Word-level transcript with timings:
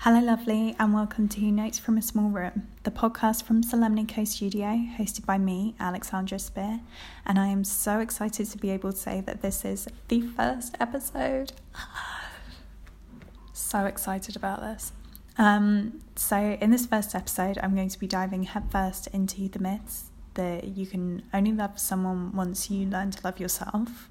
Hello, 0.00 0.20
lovely, 0.20 0.76
and 0.78 0.92
welcome 0.92 1.26
to 1.30 1.40
Notes 1.40 1.78
from 1.78 1.96
a 1.96 2.02
Small 2.02 2.28
Room, 2.28 2.68
the 2.82 2.90
podcast 2.90 3.44
from 3.44 3.62
Solemnity 3.62 4.12
Co 4.12 4.24
Studio, 4.24 4.66
hosted 4.98 5.24
by 5.24 5.38
me, 5.38 5.74
Alexandra 5.80 6.38
Spear. 6.38 6.80
And 7.24 7.38
I 7.38 7.46
am 7.46 7.64
so 7.64 8.00
excited 8.00 8.50
to 8.50 8.58
be 8.58 8.68
able 8.68 8.92
to 8.92 8.98
say 8.98 9.22
that 9.22 9.40
this 9.40 9.64
is 9.64 9.88
the 10.08 10.20
first 10.20 10.76
episode. 10.78 11.52
so 13.54 13.86
excited 13.86 14.36
about 14.36 14.60
this. 14.60 14.92
Um, 15.38 16.02
so, 16.14 16.58
in 16.60 16.70
this 16.70 16.84
first 16.84 17.14
episode, 17.14 17.56
I'm 17.62 17.74
going 17.74 17.88
to 17.88 17.98
be 17.98 18.06
diving 18.06 18.42
headfirst 18.42 19.06
into 19.14 19.48
the 19.48 19.60
myths 19.60 20.09
that 20.34 20.76
you 20.76 20.86
can 20.86 21.22
only 21.32 21.52
love 21.52 21.78
someone 21.78 22.32
once 22.34 22.70
you 22.70 22.86
learn 22.86 23.10
to 23.10 23.18
love 23.24 23.40
yourself, 23.40 24.08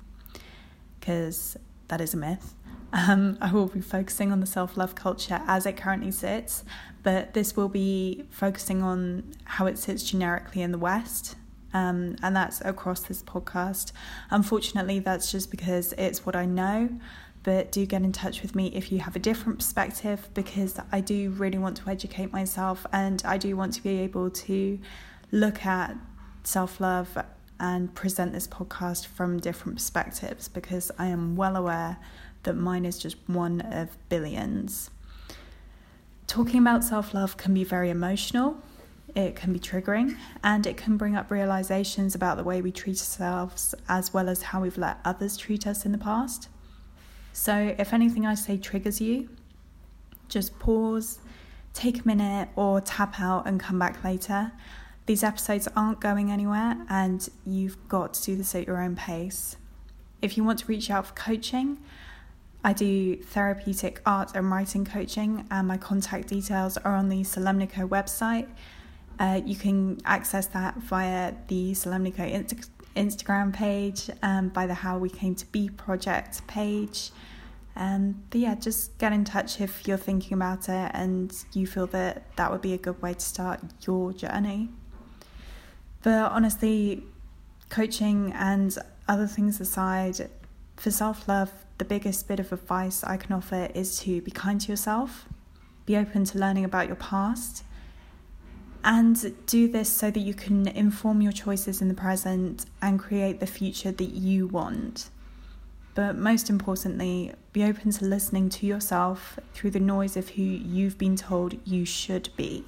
because 0.99 1.57
that 1.87 2.01
is 2.01 2.13
a 2.13 2.17
myth. 2.17 2.55
Um, 2.91 3.37
I 3.39 3.51
will 3.51 3.67
be 3.67 3.81
focusing 3.81 4.31
on 4.31 4.39
the 4.39 4.45
self 4.45 4.75
love 4.75 4.95
culture 4.95 5.41
as 5.47 5.65
it 5.65 5.77
currently 5.77 6.11
sits, 6.11 6.63
but 7.03 7.33
this 7.33 7.55
will 7.55 7.69
be 7.69 8.25
focusing 8.29 8.81
on 8.81 9.35
how 9.45 9.67
it 9.67 9.77
sits 9.77 10.03
generically 10.03 10.61
in 10.61 10.71
the 10.71 10.77
West. 10.77 11.35
Um, 11.71 12.15
and 12.23 12.35
that's 12.35 12.61
across 12.61 13.01
this 13.01 13.21
podcast. 13.21 13.91
Unfortunately, 14.31 14.99
that's 14.99 15.31
just 15.31 15.51
because 15.51 15.93
it's 15.93 16.25
what 16.25 16.35
I 16.35 16.45
know. 16.45 16.89
But 17.43 17.71
do 17.71 17.85
get 17.85 18.01
in 18.01 18.11
touch 18.11 18.41
with 18.41 18.55
me 18.55 18.67
if 18.75 18.91
you 18.91 18.99
have 18.99 19.15
a 19.15 19.19
different 19.19 19.59
perspective 19.59 20.27
because 20.33 20.77
I 20.91 20.99
do 20.99 21.29
really 21.31 21.57
want 21.57 21.77
to 21.77 21.89
educate 21.89 22.33
myself 22.33 22.85
and 22.91 23.21
I 23.23 23.37
do 23.37 23.55
want 23.55 23.73
to 23.73 23.83
be 23.83 23.99
able 23.99 24.29
to 24.29 24.79
look 25.31 25.65
at 25.65 25.95
self 26.43 26.79
love 26.79 27.17
and 27.59 27.93
present 27.93 28.31
this 28.33 28.47
podcast 28.47 29.05
from 29.07 29.39
different 29.39 29.77
perspectives 29.77 30.47
because 30.47 30.91
I 30.97 31.07
am 31.07 31.35
well 31.35 31.55
aware 31.55 31.97
that 32.43 32.53
mine 32.53 32.85
is 32.85 32.97
just 32.97 33.17
one 33.27 33.61
of 33.61 33.97
billions. 34.07 34.89
Talking 36.27 36.59
about 36.59 36.83
self 36.83 37.13
love 37.13 37.37
can 37.37 37.53
be 37.53 37.63
very 37.63 37.89
emotional, 37.89 38.57
it 39.15 39.35
can 39.35 39.51
be 39.51 39.59
triggering, 39.59 40.17
and 40.43 40.65
it 40.65 40.77
can 40.77 40.95
bring 40.95 41.15
up 41.15 41.31
realizations 41.31 42.15
about 42.15 42.37
the 42.37 42.43
way 42.43 42.61
we 42.61 42.71
treat 42.71 42.97
ourselves 42.99 43.75
as 43.87 44.13
well 44.13 44.29
as 44.29 44.43
how 44.43 44.61
we've 44.61 44.77
let 44.77 44.99
others 45.03 45.35
treat 45.37 45.65
us 45.65 45.85
in 45.85 45.91
the 45.91 45.97
past. 45.97 46.47
So, 47.33 47.75
if 47.77 47.93
anything 47.93 48.25
I 48.25 48.35
say 48.35 48.57
triggers 48.57 49.01
you, 49.01 49.29
just 50.27 50.57
pause, 50.59 51.19
take 51.73 52.03
a 52.03 52.07
minute, 52.07 52.49
or 52.55 52.81
tap 52.81 53.19
out 53.19 53.47
and 53.47 53.59
come 53.59 53.79
back 53.79 54.03
later. 54.03 54.51
These 55.09 55.23
episodes 55.23 55.67
aren't 55.75 55.99
going 55.99 56.29
anywhere, 56.29 56.77
and 56.87 57.27
you've 57.43 57.87
got 57.87 58.13
to 58.13 58.23
do 58.23 58.35
this 58.35 58.53
at 58.53 58.67
your 58.67 58.79
own 58.79 58.95
pace. 58.95 59.57
If 60.21 60.37
you 60.37 60.43
want 60.43 60.59
to 60.59 60.67
reach 60.67 60.91
out 60.91 61.07
for 61.07 61.13
coaching, 61.15 61.79
I 62.63 62.73
do 62.73 63.15
therapeutic 63.15 64.03
art 64.05 64.35
and 64.35 64.51
writing 64.51 64.85
coaching, 64.85 65.47
and 65.49 65.67
my 65.67 65.77
contact 65.77 66.27
details 66.27 66.77
are 66.77 66.95
on 66.95 67.09
the 67.09 67.23
Solemnity 67.23 67.73
Co 67.73 67.87
website. 67.87 68.49
Uh, 69.17 69.41
you 69.43 69.55
can 69.55 69.99
access 70.05 70.45
that 70.45 70.77
via 70.77 71.33
the 71.47 71.73
Solemnity 71.73 72.15
Co 72.15 72.25
Inst- 72.25 72.69
Instagram 72.95 73.51
page, 73.51 74.11
um, 74.21 74.49
by 74.49 74.67
the 74.67 74.75
How 74.75 74.99
We 74.99 75.09
Came 75.09 75.33
to 75.33 75.45
Be 75.47 75.69
project 75.69 76.45
page. 76.45 77.09
And 77.75 78.21
yeah, 78.31 78.53
just 78.53 78.95
get 78.99 79.11
in 79.11 79.25
touch 79.25 79.59
if 79.59 79.87
you're 79.87 79.97
thinking 79.97 80.33
about 80.33 80.69
it 80.69 80.91
and 80.93 81.33
you 81.53 81.65
feel 81.65 81.87
that 81.87 82.35
that 82.35 82.51
would 82.51 82.61
be 82.61 82.73
a 82.73 82.77
good 82.77 83.01
way 83.01 83.15
to 83.15 83.19
start 83.19 83.59
your 83.87 84.13
journey. 84.13 84.69
But 86.01 86.31
honestly, 86.31 87.03
coaching 87.69 88.31
and 88.33 88.77
other 89.07 89.27
things 89.27 89.59
aside, 89.59 90.29
for 90.77 90.91
self 90.91 91.27
love, 91.27 91.51
the 91.77 91.85
biggest 91.85 92.27
bit 92.27 92.39
of 92.39 92.51
advice 92.51 93.03
I 93.03 93.17
can 93.17 93.33
offer 93.33 93.69
is 93.73 93.99
to 93.99 94.21
be 94.21 94.31
kind 94.31 94.59
to 94.61 94.71
yourself, 94.71 95.27
be 95.85 95.97
open 95.97 96.25
to 96.25 96.37
learning 96.37 96.65
about 96.65 96.87
your 96.87 96.95
past, 96.95 97.63
and 98.83 99.35
do 99.45 99.67
this 99.67 99.91
so 99.91 100.09
that 100.09 100.19
you 100.19 100.33
can 100.33 100.67
inform 100.67 101.21
your 101.21 101.31
choices 101.31 101.81
in 101.81 101.89
the 101.89 101.93
present 101.93 102.65
and 102.81 102.99
create 102.99 103.39
the 103.39 103.47
future 103.47 103.91
that 103.91 104.09
you 104.09 104.47
want. 104.47 105.09
But 105.95 106.17
most 106.17 106.49
importantly, 106.49 107.33
be 107.51 107.63
open 107.63 107.91
to 107.91 108.05
listening 108.05 108.47
to 108.49 108.65
yourself 108.65 109.37
through 109.53 109.71
the 109.71 109.79
noise 109.81 110.15
of 110.15 110.29
who 110.29 110.43
you've 110.43 110.97
been 110.97 111.17
told 111.17 111.57
you 111.67 111.83
should 111.83 112.29
be. 112.37 112.63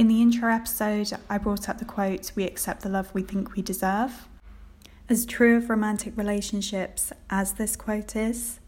In 0.00 0.08
the 0.08 0.22
intro 0.22 0.50
episode, 0.50 1.12
I 1.28 1.36
brought 1.36 1.68
up 1.68 1.76
the 1.76 1.84
quote, 1.84 2.32
We 2.34 2.44
accept 2.44 2.80
the 2.80 2.88
love 2.88 3.12
we 3.12 3.20
think 3.20 3.54
we 3.54 3.60
deserve. 3.60 4.28
As 5.10 5.26
true 5.26 5.58
of 5.58 5.68
romantic 5.68 6.16
relationships 6.16 7.12
as 7.28 7.52
this 7.52 7.76
quote 7.76 8.16
is, 8.16 8.60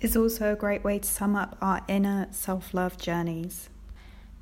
is 0.00 0.16
also 0.16 0.52
a 0.52 0.56
great 0.56 0.82
way 0.82 0.98
to 0.98 1.08
sum 1.08 1.36
up 1.36 1.56
our 1.60 1.82
inner 1.86 2.26
self 2.32 2.74
love 2.74 2.98
journeys. 2.98 3.68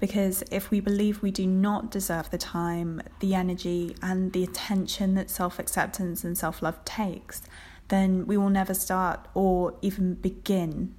Because 0.00 0.42
if 0.50 0.70
we 0.70 0.80
believe 0.80 1.20
we 1.20 1.30
do 1.30 1.46
not 1.46 1.90
deserve 1.90 2.30
the 2.30 2.38
time, 2.38 3.02
the 3.20 3.34
energy, 3.34 3.94
and 4.00 4.32
the 4.32 4.42
attention 4.42 5.16
that 5.16 5.28
self 5.28 5.58
acceptance 5.58 6.24
and 6.24 6.38
self 6.38 6.62
love 6.62 6.82
takes, 6.86 7.42
then 7.88 8.26
we 8.26 8.38
will 8.38 8.48
never 8.48 8.72
start 8.72 9.28
or 9.34 9.74
even 9.82 10.14
begin. 10.14 10.94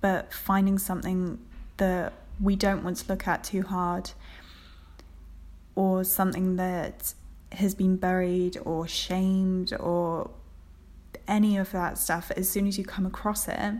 But 0.00 0.34
finding 0.34 0.80
something 0.80 1.38
that 1.76 2.12
we 2.40 2.56
don't 2.56 2.82
want 2.82 2.96
to 2.98 3.08
look 3.08 3.26
at 3.28 3.44
too 3.44 3.62
hard 3.62 4.10
or 5.74 6.04
something 6.04 6.56
that 6.56 7.14
has 7.52 7.74
been 7.74 7.96
buried 7.96 8.56
or 8.64 8.86
shamed 8.86 9.72
or 9.78 10.30
any 11.26 11.56
of 11.56 11.70
that 11.72 11.98
stuff, 11.98 12.30
as 12.36 12.48
soon 12.48 12.66
as 12.66 12.78
you 12.78 12.84
come 12.84 13.06
across 13.06 13.48
it, 13.48 13.74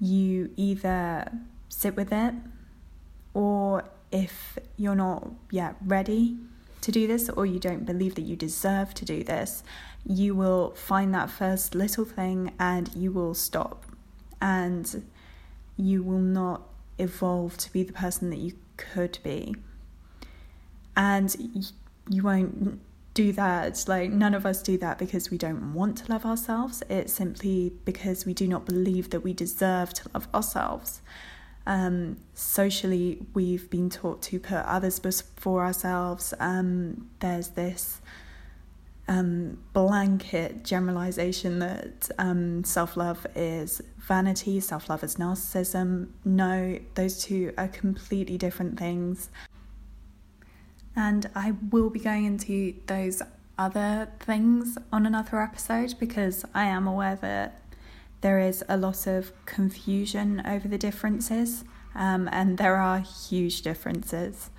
you 0.00 0.50
either 0.56 1.30
sit 1.68 1.94
with 1.96 2.12
it 2.12 2.34
or 3.34 3.84
if 4.10 4.58
you're 4.76 4.94
not 4.94 5.30
yet 5.50 5.76
ready 5.84 6.36
to 6.80 6.90
do 6.90 7.06
this 7.06 7.28
or 7.28 7.46
you 7.46 7.58
don't 7.58 7.84
believe 7.84 8.14
that 8.14 8.22
you 8.22 8.34
deserve 8.34 8.94
to 8.94 9.04
do 9.04 9.22
this, 9.22 9.62
you 10.04 10.34
will 10.34 10.70
find 10.72 11.14
that 11.14 11.30
first 11.30 11.74
little 11.74 12.04
thing 12.04 12.52
and 12.58 12.94
you 12.94 13.12
will 13.12 13.34
stop. 13.34 13.84
And 14.40 15.04
you 15.76 16.02
will 16.02 16.18
not 16.18 16.62
evolve 17.00 17.56
to 17.58 17.72
be 17.72 17.82
the 17.82 17.92
person 17.92 18.30
that 18.30 18.38
you 18.38 18.52
could 18.76 19.18
be. 19.22 19.56
And 20.96 21.34
you 22.08 22.22
won't 22.22 22.80
do 23.14 23.32
that. 23.32 23.84
Like, 23.86 24.10
none 24.10 24.34
of 24.34 24.46
us 24.46 24.62
do 24.62 24.76
that 24.78 24.98
because 24.98 25.30
we 25.30 25.38
don't 25.38 25.74
want 25.74 25.98
to 25.98 26.10
love 26.10 26.24
ourselves. 26.24 26.82
It's 26.88 27.12
simply 27.12 27.72
because 27.84 28.26
we 28.26 28.34
do 28.34 28.46
not 28.46 28.64
believe 28.66 29.10
that 29.10 29.20
we 29.20 29.32
deserve 29.32 29.92
to 29.94 30.10
love 30.14 30.28
ourselves. 30.34 31.00
Um, 31.66 32.16
socially, 32.34 33.18
we've 33.34 33.68
been 33.70 33.90
taught 33.90 34.22
to 34.22 34.40
put 34.40 34.64
others 34.64 34.98
before 34.98 35.64
ourselves. 35.64 36.34
Um, 36.40 37.10
there's 37.20 37.48
this 37.50 38.00
um, 39.10 39.58
blanket 39.72 40.64
generalization 40.64 41.58
that 41.58 42.08
um, 42.16 42.62
self 42.62 42.96
love 42.96 43.26
is 43.34 43.82
vanity, 43.98 44.60
self 44.60 44.88
love 44.88 45.02
is 45.02 45.16
narcissism. 45.16 46.10
No, 46.24 46.78
those 46.94 47.20
two 47.24 47.52
are 47.58 47.66
completely 47.66 48.38
different 48.38 48.78
things. 48.78 49.28
And 50.94 51.28
I 51.34 51.54
will 51.70 51.90
be 51.90 51.98
going 51.98 52.24
into 52.24 52.74
those 52.86 53.20
other 53.58 54.08
things 54.20 54.78
on 54.92 55.06
another 55.06 55.42
episode 55.42 55.94
because 55.98 56.44
I 56.54 56.66
am 56.66 56.86
aware 56.86 57.16
that 57.16 57.60
there 58.20 58.38
is 58.38 58.62
a 58.68 58.76
lot 58.76 59.08
of 59.08 59.32
confusion 59.44 60.40
over 60.46 60.68
the 60.68 60.78
differences, 60.78 61.64
um, 61.96 62.28
and 62.30 62.58
there 62.58 62.76
are 62.76 63.00
huge 63.00 63.62
differences. 63.62 64.50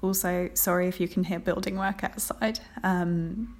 Also, 0.00 0.48
sorry 0.54 0.88
if 0.88 0.98
you 0.98 1.08
can 1.08 1.24
hear 1.24 1.38
building 1.38 1.76
work 1.76 2.04
outside. 2.04 2.60
Um, 2.82 3.55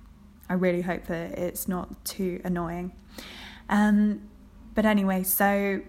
I 0.48 0.54
really 0.54 0.82
hope 0.82 1.06
that 1.06 1.38
it's 1.38 1.66
not 1.68 2.04
too 2.04 2.40
annoying. 2.44 2.92
Um, 3.68 4.28
but 4.74 4.84
anyway, 4.84 5.22
so 5.22 5.80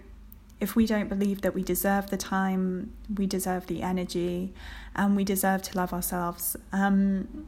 if 0.60 0.74
we 0.74 0.86
don't 0.86 1.08
believe 1.08 1.42
that 1.42 1.54
we 1.54 1.62
deserve 1.62 2.10
the 2.10 2.16
time, 2.16 2.92
we 3.14 3.26
deserve 3.26 3.66
the 3.66 3.82
energy, 3.82 4.52
and 4.96 5.14
we 5.14 5.24
deserve 5.24 5.62
to 5.62 5.76
love 5.76 5.92
ourselves, 5.92 6.56
um, 6.72 7.46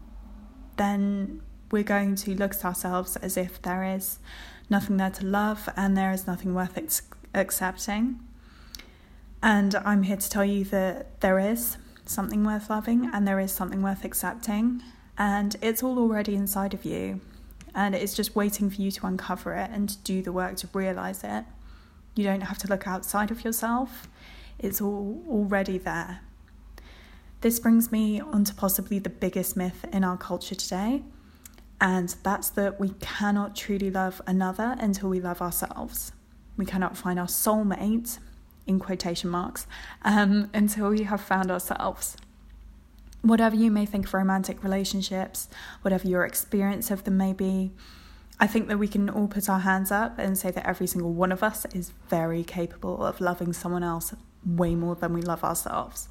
then 0.76 1.42
we're 1.70 1.82
going 1.82 2.14
to 2.16 2.34
look 2.34 2.54
at 2.54 2.64
ourselves 2.64 3.16
as 3.16 3.36
if 3.36 3.60
there 3.62 3.84
is 3.84 4.18
nothing 4.68 4.96
there 4.96 5.10
to 5.10 5.26
love 5.26 5.68
and 5.76 5.96
there 5.96 6.12
is 6.12 6.26
nothing 6.26 6.54
worth 6.54 6.78
ex- 6.78 7.02
accepting. 7.34 8.20
And 9.42 9.74
I'm 9.74 10.04
here 10.04 10.16
to 10.16 10.30
tell 10.30 10.44
you 10.44 10.64
that 10.66 11.20
there 11.20 11.38
is 11.38 11.76
something 12.04 12.44
worth 12.44 12.70
loving 12.70 13.10
and 13.12 13.26
there 13.26 13.40
is 13.40 13.52
something 13.52 13.82
worth 13.82 14.04
accepting, 14.04 14.82
and 15.20 15.54
it's 15.60 15.82
all 15.82 15.98
already 15.98 16.34
inside 16.34 16.72
of 16.72 16.86
you. 16.86 17.20
And 17.74 17.94
it's 17.94 18.14
just 18.14 18.34
waiting 18.34 18.70
for 18.70 18.80
you 18.80 18.90
to 18.90 19.06
uncover 19.06 19.52
it 19.52 19.70
and 19.70 20.02
do 20.02 20.22
the 20.22 20.32
work 20.32 20.56
to 20.56 20.68
realize 20.72 21.22
it. 21.22 21.44
You 22.16 22.24
don't 22.24 22.40
have 22.40 22.56
to 22.58 22.68
look 22.68 22.88
outside 22.88 23.30
of 23.30 23.44
yourself, 23.44 24.08
it's 24.58 24.80
all 24.80 25.22
already 25.28 25.78
there. 25.78 26.20
This 27.42 27.60
brings 27.60 27.92
me 27.92 28.20
on 28.20 28.44
to 28.44 28.54
possibly 28.54 28.98
the 28.98 29.10
biggest 29.10 29.56
myth 29.56 29.84
in 29.92 30.04
our 30.04 30.16
culture 30.16 30.54
today, 30.54 31.02
and 31.80 32.14
that's 32.22 32.48
that 32.50 32.80
we 32.80 32.90
cannot 33.00 33.54
truly 33.54 33.90
love 33.90 34.20
another 34.26 34.74
until 34.78 35.10
we 35.10 35.20
love 35.20 35.40
ourselves. 35.42 36.12
We 36.56 36.64
cannot 36.64 36.96
find 36.96 37.18
our 37.18 37.26
soulmate, 37.26 38.18
in 38.66 38.78
quotation 38.78 39.30
marks, 39.30 39.66
um, 40.02 40.50
until 40.54 40.90
we 40.90 41.04
have 41.04 41.20
found 41.20 41.50
ourselves. 41.50 42.16
Whatever 43.22 43.56
you 43.56 43.70
may 43.70 43.84
think 43.86 44.06
of 44.06 44.14
romantic 44.14 44.62
relationships, 44.64 45.48
whatever 45.82 46.08
your 46.08 46.24
experience 46.24 46.90
of 46.90 47.04
them 47.04 47.16
may 47.16 47.32
be, 47.32 47.72
I 48.38 48.46
think 48.46 48.68
that 48.68 48.78
we 48.78 48.88
can 48.88 49.10
all 49.10 49.28
put 49.28 49.50
our 49.50 49.60
hands 49.60 49.92
up 49.92 50.18
and 50.18 50.38
say 50.38 50.50
that 50.50 50.66
every 50.66 50.86
single 50.86 51.12
one 51.12 51.30
of 51.30 51.42
us 51.42 51.66
is 51.74 51.92
very 52.08 52.42
capable 52.42 53.04
of 53.04 53.20
loving 53.20 53.52
someone 53.52 53.82
else 53.82 54.14
way 54.44 54.74
more 54.74 54.94
than 54.94 55.12
we 55.12 55.20
love 55.20 55.44
ourselves. 55.44 56.08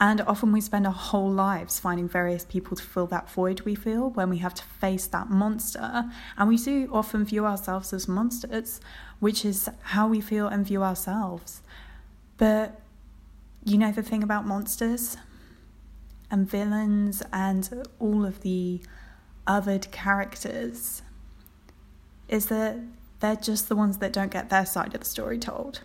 And 0.00 0.20
often 0.22 0.52
we 0.52 0.60
spend 0.60 0.86
our 0.86 0.92
whole 0.92 1.30
lives 1.30 1.80
finding 1.80 2.08
various 2.08 2.44
people 2.44 2.76
to 2.76 2.82
fill 2.82 3.06
that 3.08 3.30
void 3.30 3.62
we 3.62 3.74
feel 3.74 4.10
when 4.10 4.28
we 4.28 4.38
have 4.38 4.54
to 4.54 4.62
face 4.62 5.06
that 5.08 5.30
monster. 5.30 6.04
And 6.36 6.48
we 6.48 6.58
do 6.58 6.88
often 6.92 7.24
view 7.24 7.46
ourselves 7.46 7.92
as 7.94 8.06
monsters, 8.06 8.80
which 9.20 9.44
is 9.44 9.70
how 9.82 10.06
we 10.08 10.20
feel 10.20 10.48
and 10.48 10.66
view 10.66 10.82
ourselves. 10.82 11.62
But 12.36 12.80
you 13.64 13.78
know 13.78 13.90
the 13.90 14.02
thing 14.02 14.22
about 14.22 14.46
monsters 14.46 15.16
and 16.30 16.48
villains 16.48 17.22
and 17.32 17.86
all 17.98 18.24
of 18.24 18.40
the 18.42 18.80
othered 19.46 19.90
characters 19.90 21.02
is 22.28 22.46
that 22.46 22.78
they're 23.20 23.36
just 23.36 23.68
the 23.68 23.76
ones 23.76 23.98
that 23.98 24.12
don't 24.12 24.30
get 24.30 24.50
their 24.50 24.66
side 24.66 24.94
of 24.94 25.00
the 25.00 25.06
story 25.06 25.38
told. 25.38 25.80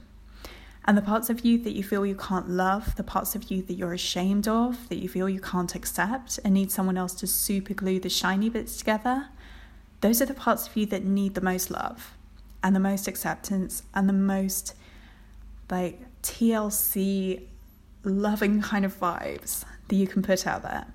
And 0.86 0.98
the 0.98 1.02
parts 1.02 1.30
of 1.30 1.46
you 1.46 1.60
that 1.60 1.74
you 1.74 1.84
feel 1.84 2.06
you 2.06 2.16
can't 2.16 2.50
love, 2.50 2.96
the 2.96 3.04
parts 3.04 3.36
of 3.36 3.52
you 3.52 3.62
that 3.64 3.76
you're 3.76 3.94
ashamed 3.94 4.48
of, 4.48 4.90
that 4.90 4.98
you 4.98 5.08
feel 5.08 5.30
you 5.30 5.40
can't 5.40 5.76
accept 5.76 6.40
and 6.44 6.56
need 6.56 6.72
someone 6.72 6.98
else 6.98 7.14
to 7.16 7.28
super 7.28 7.76
glue 7.76 8.00
the 8.00 8.10
shiny 8.10 8.50
bits 8.50 8.78
together, 8.78 9.28
those 10.02 10.22
are 10.22 10.26
the 10.26 10.34
parts 10.34 10.68
of 10.68 10.76
you 10.76 10.88
that 10.88 11.04
need 11.04 11.36
the 11.36 11.42
most 11.42 11.70
love 11.70 12.18
and 12.64 12.76
the 12.76 12.80
most 12.80 13.08
acceptance 13.08 13.84
and 13.94 14.10
the 14.10 14.14
most 14.14 14.74
like 15.70 16.00
TLC 16.24 17.44
loving 18.04 18.62
kind 18.62 18.84
of 18.84 19.00
vibes 19.00 19.64
that 19.92 19.98
you 19.98 20.08
can 20.08 20.22
put 20.22 20.48
out 20.48 20.64
there. 20.64 20.88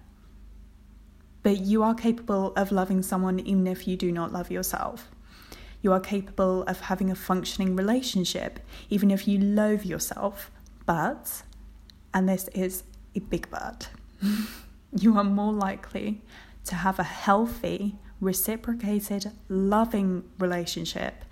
But 1.42 1.58
you 1.58 1.82
are 1.82 1.94
capable 1.94 2.54
of 2.56 2.72
loving 2.72 3.02
someone 3.02 3.38
even 3.40 3.66
if 3.66 3.86
you 3.86 3.94
do 3.94 4.10
not 4.10 4.32
love 4.32 4.50
yourself. 4.50 5.10
You 5.82 5.92
are 5.92 6.00
capable 6.00 6.62
of 6.62 6.80
having 6.80 7.10
a 7.10 7.14
functioning 7.14 7.76
relationship, 7.76 8.58
even 8.88 9.10
if 9.10 9.28
you 9.28 9.38
loathe 9.38 9.84
yourself. 9.84 10.50
But, 10.86 11.42
and 12.14 12.26
this 12.26 12.48
is 12.54 12.84
a 13.14 13.20
big 13.20 13.48
but, 13.50 13.90
you 14.98 15.18
are 15.18 15.24
more 15.24 15.52
likely 15.52 16.22
to 16.64 16.74
have 16.74 16.98
a 16.98 17.04
healthy, 17.04 17.96
reciprocated, 18.18 19.30
loving 19.50 20.24
relationship 20.38 21.22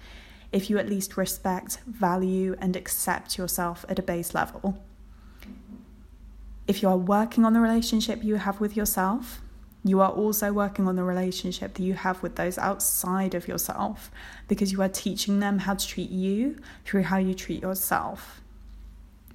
if 0.53 0.69
you 0.69 0.77
at 0.77 0.89
least 0.89 1.17
respect, 1.17 1.79
value, 1.87 2.55
and 2.59 2.77
accept 2.77 3.39
yourself 3.39 3.87
at 3.89 3.99
a 3.99 4.03
base 4.03 4.35
level. 4.35 4.79
If 6.67 6.83
you 6.83 6.89
are 6.89 6.97
working 6.97 7.45
on 7.45 7.53
the 7.53 7.61
relationship 7.61 8.25
you 8.25 8.37
have 8.37 8.61
with 8.61 8.77
yourself, 8.77 9.41
you 9.87 10.01
are 10.01 10.11
also 10.11 10.51
working 10.51 10.89
on 10.89 10.97
the 10.97 11.05
relationship 11.05 11.75
that 11.75 11.83
you 11.83 11.93
have 11.93 12.23
with 12.23 12.37
those 12.37 12.57
outside 12.57 13.35
of 13.35 13.47
yourself 13.47 14.11
because 14.49 14.73
you 14.73 14.81
are 14.81 14.89
teaching 14.89 15.41
them 15.41 15.59
how 15.59 15.75
to 15.75 15.87
treat 15.87 16.11
you 16.11 16.57
through 16.87 17.03
how 17.03 17.19
you 17.19 17.35
treat 17.35 17.61
yourself. 17.61 18.41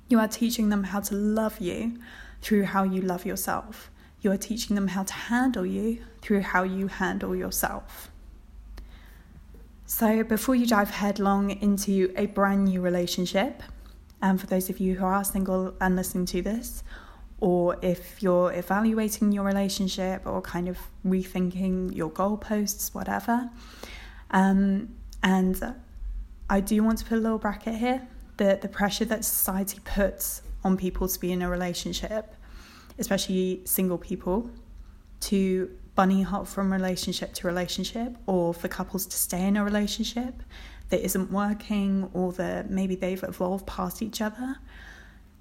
You 0.08 0.18
are 0.18 0.28
teaching 0.28 0.70
them 0.70 0.86
how 0.86 1.02
to 1.02 1.14
love 1.14 1.60
you 1.60 2.00
through 2.42 2.64
how 2.64 2.84
you 2.84 3.02
love 3.02 3.28
yourself. 3.28 3.92
You 4.22 4.31
are 4.31 4.38
teaching 4.38 4.76
them 4.76 4.88
how 4.88 5.04
to 5.04 5.14
handle 5.14 5.68
you 5.68 6.00
through 6.22 6.42
how 6.42 6.64
you 6.64 6.88
handle 6.88 7.36
yourself. 7.36 8.10
So, 9.86 10.24
before 10.24 10.56
you 10.56 10.66
dive 10.66 10.90
headlong 10.90 11.52
into 11.52 12.12
a 12.16 12.26
brand 12.26 12.66
new 12.66 12.81
relationship, 12.81 13.64
and 14.22 14.40
for 14.40 14.48
those 14.48 14.70
of 14.70 14.80
you 14.80 14.96
who 14.96 15.06
are 15.06 15.24
single 15.24 15.74
and 15.80 15.96
listening 15.96 16.26
to 16.28 16.42
this, 16.42 16.84
or 17.41 17.77
if 17.81 18.21
you're 18.21 18.51
evaluating 18.53 19.31
your 19.31 19.44
relationship 19.44 20.25
or 20.25 20.41
kind 20.41 20.68
of 20.68 20.77
rethinking 21.06 21.95
your 21.95 22.09
goalposts, 22.09 22.94
whatever. 22.94 23.50
Um, 24.31 24.95
and 25.24 25.75
I 26.50 26.59
do 26.59 26.83
want 26.83 26.97
to 27.00 27.06
put 27.06 27.18
a 27.18 27.21
little 27.21 27.38
bracket 27.38 27.75
here 27.75 28.07
the, 28.39 28.57
the 28.62 28.69
pressure 28.69 29.06
that 29.06 29.24
society 29.24 29.80
puts 29.83 30.41
on 30.63 30.77
people 30.77 31.07
to 31.07 31.19
be 31.19 31.31
in 31.31 31.41
a 31.41 31.50
relationship, 31.50 32.33
especially 32.97 33.62
single 33.65 33.97
people, 33.97 34.50
to 35.19 35.69
bunny 35.94 36.21
hop 36.21 36.47
from 36.47 36.71
relationship 36.71 37.33
to 37.33 37.47
relationship, 37.47 38.15
or 38.25 38.53
for 38.53 38.69
couples 38.69 39.06
to 39.06 39.18
stay 39.18 39.45
in 39.45 39.57
a 39.57 39.63
relationship 39.63 40.42
that 40.89 41.03
isn't 41.03 41.30
working, 41.31 42.09
or 42.13 42.31
that 42.33 42.69
maybe 42.69 42.95
they've 42.95 43.24
evolved 43.24 43.68
past 43.68 44.01
each 44.01 44.21
other. 44.21 44.56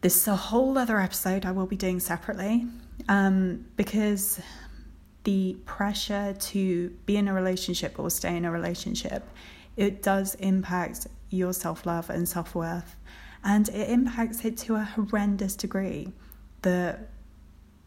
This 0.00 0.16
is 0.16 0.28
a 0.28 0.36
whole 0.36 0.78
other 0.78 1.00
episode 1.00 1.44
I 1.44 1.50
will 1.50 1.66
be 1.66 1.76
doing 1.76 1.98
separately 1.98 2.66
um, 3.08 3.66
because 3.76 4.40
the 5.24 5.56
pressure 5.64 6.36
to 6.38 6.90
be 7.04 7.16
in 7.16 7.26
a 7.26 7.34
relationship 7.34 7.98
or 7.98 8.08
stay 8.08 8.36
in 8.36 8.44
a 8.44 8.50
relationship 8.50 9.28
it 9.76 10.02
does 10.02 10.34
impact 10.36 11.06
your 11.30 11.52
self-love 11.52 12.10
and 12.10 12.28
self-worth. 12.28 12.96
And 13.44 13.68
it 13.68 13.88
impacts 13.88 14.44
it 14.44 14.58
to 14.58 14.74
a 14.74 14.82
horrendous 14.82 15.54
degree 15.54 16.12
that 16.62 17.10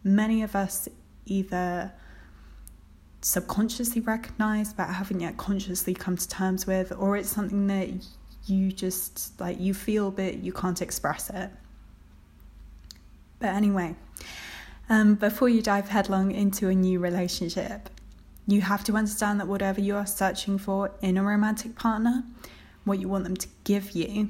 many 0.01 0.41
of 0.41 0.55
us 0.55 0.87
either 1.25 1.91
subconsciously 3.21 4.01
recognize 4.01 4.73
but 4.73 4.87
haven't 4.87 5.19
yet 5.19 5.35
consciously 5.35 5.93
come 5.93 6.15
to 6.15 6.27
terms 6.27 6.65
with 6.65 6.93
or 6.97 7.17
it's 7.17 7.29
something 7.29 7.67
that 7.67 7.89
you 8.45 8.71
just 8.71 9.39
like 9.39 9.59
you 9.59 9.73
feel 9.73 10.09
but 10.09 10.37
you 10.37 10.51
can't 10.51 10.81
express 10.81 11.29
it 11.29 11.51
but 13.41 13.49
anyway, 13.49 13.95
um, 14.87 15.15
before 15.15 15.49
you 15.49 15.61
dive 15.61 15.89
headlong 15.89 16.31
into 16.31 16.69
a 16.69 16.75
new 16.75 16.99
relationship, 16.99 17.89
you 18.47 18.61
have 18.61 18.83
to 18.85 18.93
understand 18.93 19.39
that 19.39 19.47
whatever 19.47 19.81
you 19.81 19.95
are 19.95 20.05
searching 20.05 20.57
for 20.57 20.91
in 21.01 21.17
a 21.17 21.23
romantic 21.23 21.75
partner, 21.75 22.23
what 22.85 22.99
you 22.99 23.07
want 23.07 23.23
them 23.23 23.35
to 23.35 23.47
give 23.63 23.91
you, 23.91 24.29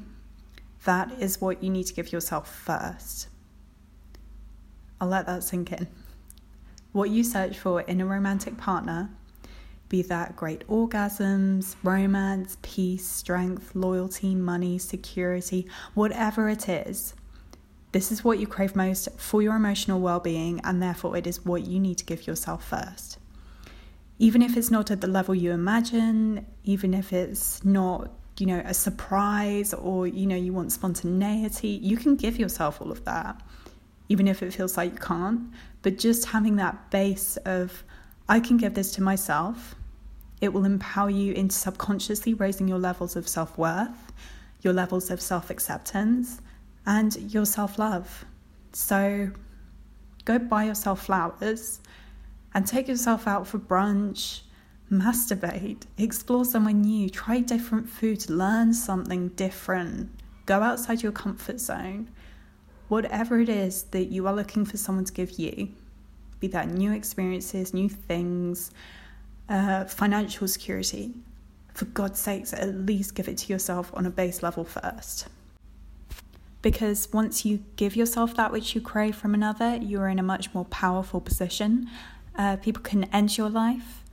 that 0.85 1.11
is 1.19 1.41
what 1.41 1.61
you 1.61 1.69
need 1.69 1.85
to 1.87 1.93
give 1.93 2.11
yourself 2.11 2.53
first. 2.53 3.27
I'll 4.99 5.07
let 5.07 5.25
that 5.25 5.43
sink 5.43 5.71
in. 5.71 5.87
What 6.91 7.09
you 7.09 7.23
search 7.23 7.57
for 7.57 7.81
in 7.81 8.01
a 8.01 8.05
romantic 8.05 8.57
partner, 8.57 9.09
be 9.89 10.01
that 10.03 10.35
great 10.35 10.65
orgasms, 10.67 11.75
romance, 11.83 12.57
peace, 12.61 13.05
strength, 13.05 13.75
loyalty, 13.75 14.35
money, 14.35 14.77
security, 14.77 15.67
whatever 15.95 16.47
it 16.47 16.69
is, 16.69 17.13
this 17.91 18.11
is 18.11 18.23
what 18.23 18.39
you 18.39 18.47
crave 18.47 18.75
most 18.75 19.09
for 19.17 19.41
your 19.41 19.55
emotional 19.55 19.99
well 19.99 20.19
being, 20.19 20.61
and 20.63 20.81
therefore 20.81 21.17
it 21.17 21.27
is 21.27 21.45
what 21.45 21.65
you 21.65 21.79
need 21.79 21.97
to 21.97 22.05
give 22.05 22.25
yourself 22.25 22.67
first. 22.67 23.17
Even 24.17 24.41
if 24.41 24.55
it's 24.55 24.71
not 24.71 24.91
at 24.91 25.01
the 25.01 25.07
level 25.07 25.35
you 25.35 25.51
imagine, 25.51 26.45
even 26.63 26.93
if 26.93 27.11
it's 27.11 27.65
not, 27.65 28.11
you 28.37 28.45
know, 28.45 28.61
a 28.65 28.73
surprise 28.73 29.73
or, 29.73 30.07
you 30.07 30.25
know, 30.25 30.35
you 30.35 30.53
want 30.53 30.71
spontaneity, 30.71 31.67
you 31.67 31.97
can 31.97 32.15
give 32.15 32.37
yourself 32.37 32.81
all 32.81 32.91
of 32.91 33.03
that, 33.05 33.41
even 34.09 34.27
if 34.27 34.41
it 34.41 34.53
feels 34.53 34.77
like 34.77 34.93
you 34.93 34.99
can't. 34.99 35.51
But 35.81 35.97
just 35.97 36.27
having 36.27 36.55
that 36.57 36.91
base 36.91 37.37
of, 37.37 37.83
I 38.29 38.39
can 38.39 38.57
give 38.57 38.75
this 38.75 38.91
to 38.93 39.01
myself, 39.01 39.75
it 40.39 40.53
will 40.53 40.65
empower 40.65 41.09
you 41.09 41.33
into 41.33 41.55
subconsciously 41.55 42.35
raising 42.35 42.67
your 42.67 42.79
levels 42.79 43.15
of 43.15 43.27
self 43.27 43.57
worth, 43.57 44.13
your 44.61 44.73
levels 44.73 45.09
of 45.09 45.19
self 45.19 45.49
acceptance 45.49 46.41
and 46.85 47.33
your 47.33 47.45
self 47.45 47.77
love. 47.77 48.25
So 48.73 49.31
go 50.25 50.39
buy 50.39 50.65
yourself 50.65 51.05
flowers 51.05 51.81
and 52.53 52.65
take 52.65 52.87
yourself 52.87 53.27
out 53.27 53.47
for 53.47 53.59
brunch, 53.59 54.41
masturbate, 54.91 55.83
explore 55.97 56.45
somewhere 56.45 56.73
new, 56.73 57.09
try 57.09 57.39
different 57.39 57.89
foods, 57.89 58.29
learn 58.29 58.73
something 58.73 59.29
different, 59.29 60.09
go 60.45 60.61
outside 60.61 61.01
your 61.01 61.11
comfort 61.11 61.59
zone. 61.59 62.09
Whatever 62.87 63.39
it 63.39 63.47
is 63.47 63.83
that 63.83 64.05
you 64.05 64.27
are 64.27 64.33
looking 64.33 64.65
for 64.65 64.75
someone 64.75 65.05
to 65.05 65.13
give 65.13 65.39
you, 65.39 65.69
be 66.41 66.47
that 66.47 66.67
new 66.69 66.91
experiences, 66.91 67.73
new 67.73 67.87
things, 67.87 68.71
uh, 69.47 69.85
financial 69.85 70.47
security, 70.47 71.13
for 71.73 71.85
God's 71.85 72.19
sakes, 72.19 72.51
at 72.51 72.67
least 72.75 73.15
give 73.15 73.29
it 73.29 73.37
to 73.37 73.53
yourself 73.53 73.91
on 73.93 74.05
a 74.05 74.09
base 74.09 74.43
level 74.43 74.65
first 74.65 75.29
because 76.61 77.07
once 77.11 77.45
you 77.45 77.63
give 77.75 77.95
yourself 77.95 78.35
that 78.35 78.51
which 78.51 78.75
you 78.75 78.81
crave 78.81 79.15
from 79.15 79.33
another, 79.33 79.77
you're 79.77 80.07
in 80.09 80.19
a 80.19 80.23
much 80.23 80.53
more 80.53 80.65
powerful 80.65 81.19
position. 81.19 81.89
Uh, 82.35 82.55
people 82.57 82.81
can 82.83 83.05
end 83.05 83.37
your 83.37 83.49
life, 83.49 84.03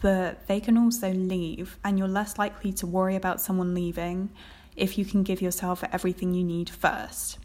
but 0.00 0.46
they 0.46 0.60
can 0.60 0.76
also 0.78 1.12
leave, 1.12 1.78
and 1.84 1.98
you're 1.98 2.08
less 2.08 2.38
likely 2.38 2.72
to 2.74 2.86
worry 2.86 3.16
about 3.16 3.40
someone 3.40 3.74
leaving 3.74 4.30
if 4.76 4.96
you 4.98 5.04
can 5.04 5.22
give 5.22 5.40
yourself 5.42 5.82
everything 5.92 6.34
you 6.34 6.44
need 6.44 6.68
first. 6.70 7.38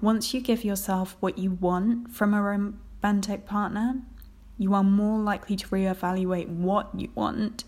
once 0.00 0.34
you 0.34 0.40
give 0.40 0.64
yourself 0.64 1.16
what 1.20 1.38
you 1.38 1.50
want 1.52 2.10
from 2.10 2.34
a 2.34 2.42
romantic 2.42 3.46
partner, 3.46 4.02
you 4.58 4.74
are 4.74 4.84
more 4.84 5.18
likely 5.18 5.56
to 5.56 5.66
reevaluate 5.68 6.46
what 6.48 6.88
you 6.94 7.10
want 7.14 7.64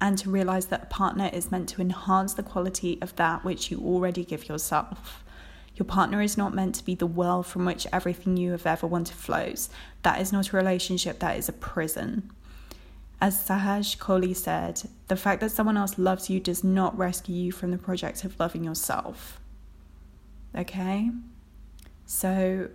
and 0.00 0.16
to 0.18 0.30
realize 0.30 0.66
that 0.66 0.82
a 0.84 0.86
partner 0.86 1.30
is 1.32 1.50
meant 1.50 1.68
to 1.68 1.80
enhance 1.80 2.34
the 2.34 2.42
quality 2.42 2.98
of 3.02 3.14
that 3.16 3.44
which 3.44 3.70
you 3.70 3.78
already 3.80 4.24
give 4.24 4.48
yourself. 4.48 5.23
Your 5.76 5.86
partner 5.86 6.22
is 6.22 6.36
not 6.36 6.54
meant 6.54 6.76
to 6.76 6.84
be 6.84 6.94
the 6.94 7.06
well 7.06 7.42
from 7.42 7.64
which 7.64 7.86
everything 7.92 8.36
you 8.36 8.52
have 8.52 8.66
ever 8.66 8.86
wanted 8.86 9.16
flows. 9.16 9.68
That 10.02 10.20
is 10.20 10.32
not 10.32 10.52
a 10.52 10.56
relationship, 10.56 11.18
that 11.18 11.36
is 11.36 11.48
a 11.48 11.52
prison. 11.52 12.30
As 13.20 13.42
Sahaj 13.42 13.98
Kohli 13.98 14.36
said, 14.36 14.82
the 15.08 15.16
fact 15.16 15.40
that 15.40 15.50
someone 15.50 15.76
else 15.76 15.98
loves 15.98 16.28
you 16.30 16.40
does 16.40 16.62
not 16.62 16.96
rescue 16.96 17.34
you 17.34 17.52
from 17.52 17.70
the 17.70 17.78
project 17.78 18.24
of 18.24 18.38
loving 18.38 18.64
yourself. 18.64 19.40
Okay? 20.54 21.10
So 22.06 22.68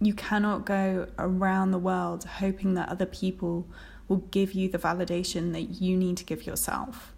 you 0.00 0.14
cannot 0.14 0.64
go 0.64 1.08
around 1.18 1.72
the 1.72 1.78
world 1.78 2.24
hoping 2.24 2.74
that 2.74 2.88
other 2.88 3.06
people 3.06 3.66
will 4.08 4.18
give 4.30 4.52
you 4.52 4.68
the 4.68 4.78
validation 4.78 5.52
that 5.52 5.80
you 5.80 5.96
need 5.96 6.16
to 6.16 6.24
give 6.24 6.46
yourself. 6.46 7.12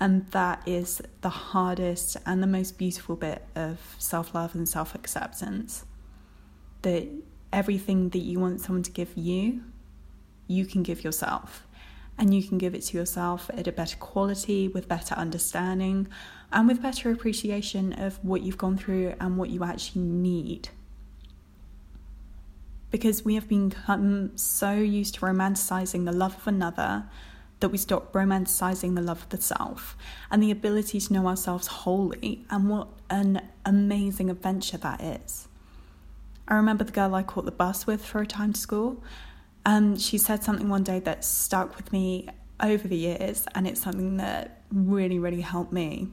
And 0.00 0.26
that 0.30 0.66
is 0.66 1.02
the 1.20 1.28
hardest 1.28 2.16
and 2.24 2.42
the 2.42 2.46
most 2.46 2.78
beautiful 2.78 3.16
bit 3.16 3.44
of 3.54 3.78
self 3.98 4.34
love 4.34 4.54
and 4.54 4.68
self 4.68 4.94
acceptance. 4.94 5.84
That 6.82 7.06
everything 7.52 8.08
that 8.10 8.20
you 8.20 8.40
want 8.40 8.62
someone 8.62 8.82
to 8.84 8.90
give 8.90 9.14
you, 9.14 9.62
you 10.46 10.64
can 10.64 10.82
give 10.82 11.04
yourself. 11.04 11.66
And 12.16 12.34
you 12.34 12.42
can 12.42 12.58
give 12.58 12.74
it 12.74 12.82
to 12.82 12.98
yourself 12.98 13.50
at 13.56 13.66
a 13.66 13.72
better 13.72 13.96
quality, 13.96 14.68
with 14.68 14.88
better 14.88 15.14
understanding, 15.14 16.08
and 16.52 16.66
with 16.66 16.82
better 16.82 17.10
appreciation 17.10 17.92
of 17.92 18.22
what 18.24 18.42
you've 18.42 18.58
gone 18.58 18.76
through 18.76 19.14
and 19.20 19.36
what 19.36 19.50
you 19.50 19.64
actually 19.64 20.02
need 20.02 20.70
because 22.90 23.24
we 23.24 23.34
have 23.34 23.48
become 23.48 24.36
so 24.36 24.72
used 24.72 25.14
to 25.14 25.20
romanticizing 25.20 26.04
the 26.04 26.12
love 26.12 26.36
of 26.36 26.46
another 26.46 27.04
that 27.60 27.68
we 27.68 27.78
stop 27.78 28.12
romanticizing 28.12 28.94
the 28.94 29.02
love 29.02 29.22
of 29.22 29.28
the 29.28 29.40
self 29.40 29.96
and 30.30 30.42
the 30.42 30.50
ability 30.50 30.98
to 31.00 31.12
know 31.12 31.26
ourselves 31.26 31.66
wholly 31.66 32.44
and 32.50 32.68
what 32.68 32.88
an 33.08 33.40
amazing 33.64 34.30
adventure 34.30 34.78
that 34.78 35.00
is. 35.00 35.46
I 36.48 36.54
remember 36.54 36.84
the 36.84 36.92
girl 36.92 37.14
I 37.14 37.22
caught 37.22 37.44
the 37.44 37.52
bus 37.52 37.86
with 37.86 38.04
for 38.04 38.20
a 38.20 38.26
time 38.26 38.52
to 38.54 38.60
school, 38.60 39.02
and 39.64 40.00
she 40.00 40.18
said 40.18 40.42
something 40.42 40.68
one 40.68 40.82
day 40.82 40.98
that 41.00 41.24
stuck 41.24 41.76
with 41.76 41.92
me 41.92 42.28
over 42.60 42.88
the 42.88 42.96
years, 42.96 43.46
and 43.54 43.66
it's 43.66 43.82
something 43.82 44.16
that 44.16 44.62
really, 44.72 45.18
really 45.18 45.42
helped 45.42 45.72
me. 45.72 46.08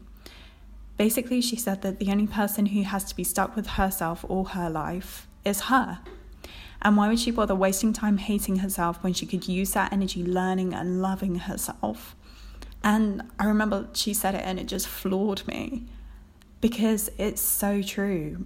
Basically, 0.97 1.41
she 1.41 1.55
said 1.55 1.81
that 1.81 1.99
the 1.99 2.11
only 2.11 2.27
person 2.27 2.67
who 2.67 2.83
has 2.83 3.03
to 3.05 3.15
be 3.15 3.23
stuck 3.23 3.55
with 3.55 3.67
herself 3.67 4.25
all 4.27 4.45
her 4.45 4.69
life 4.69 5.27
is 5.45 5.61
her. 5.61 5.99
And 6.81 6.96
why 6.96 7.07
would 7.07 7.19
she 7.19 7.31
bother 7.31 7.55
wasting 7.55 7.93
time 7.93 8.17
hating 8.17 8.57
herself 8.57 9.03
when 9.03 9.13
she 9.13 9.25
could 9.25 9.48
use 9.48 9.72
that 9.72 9.91
energy 9.91 10.24
learning 10.24 10.74
and 10.74 11.01
loving 11.01 11.36
herself? 11.36 12.15
And 12.84 13.24
I 13.39 13.46
remember 13.46 13.88
she 13.93 14.13
said 14.13 14.36
it 14.36 14.43
and 14.46 14.60
it 14.60 14.67
just 14.67 14.88
floored 14.88 15.48
me 15.48 15.86
because 16.62 17.10
it's 17.17 17.41
so 17.41 17.81
true. 17.81 18.46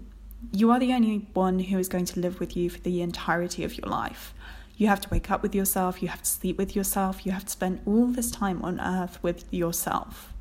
You 0.52 0.72
are 0.72 0.80
the 0.80 0.94
only 0.94 1.28
one 1.34 1.60
who 1.60 1.78
is 1.78 1.88
going 1.88 2.06
to 2.06 2.20
live 2.20 2.40
with 2.40 2.58
you 2.58 2.70
for 2.70 2.80
the 2.80 3.02
entirety 3.02 3.64
of 3.64 3.78
your 3.78 3.90
life. 3.90 4.34
You 4.78 4.88
have 4.88 5.02
to 5.02 5.10
wake 5.10 5.30
up 5.30 5.44
with 5.44 5.54
yourself, 5.54 6.02
you 6.02 6.08
have 6.08 6.24
to 6.24 6.30
sleep 6.30 6.58
with 6.58 6.76
yourself, 6.76 7.26
you 7.26 7.32
have 7.34 7.46
to 7.46 7.52
spend 7.52 7.82
all 7.86 8.08
this 8.08 8.32
time 8.32 8.64
on 8.64 8.80
earth 8.80 9.22
with 9.22 9.46
yourself 9.54 10.34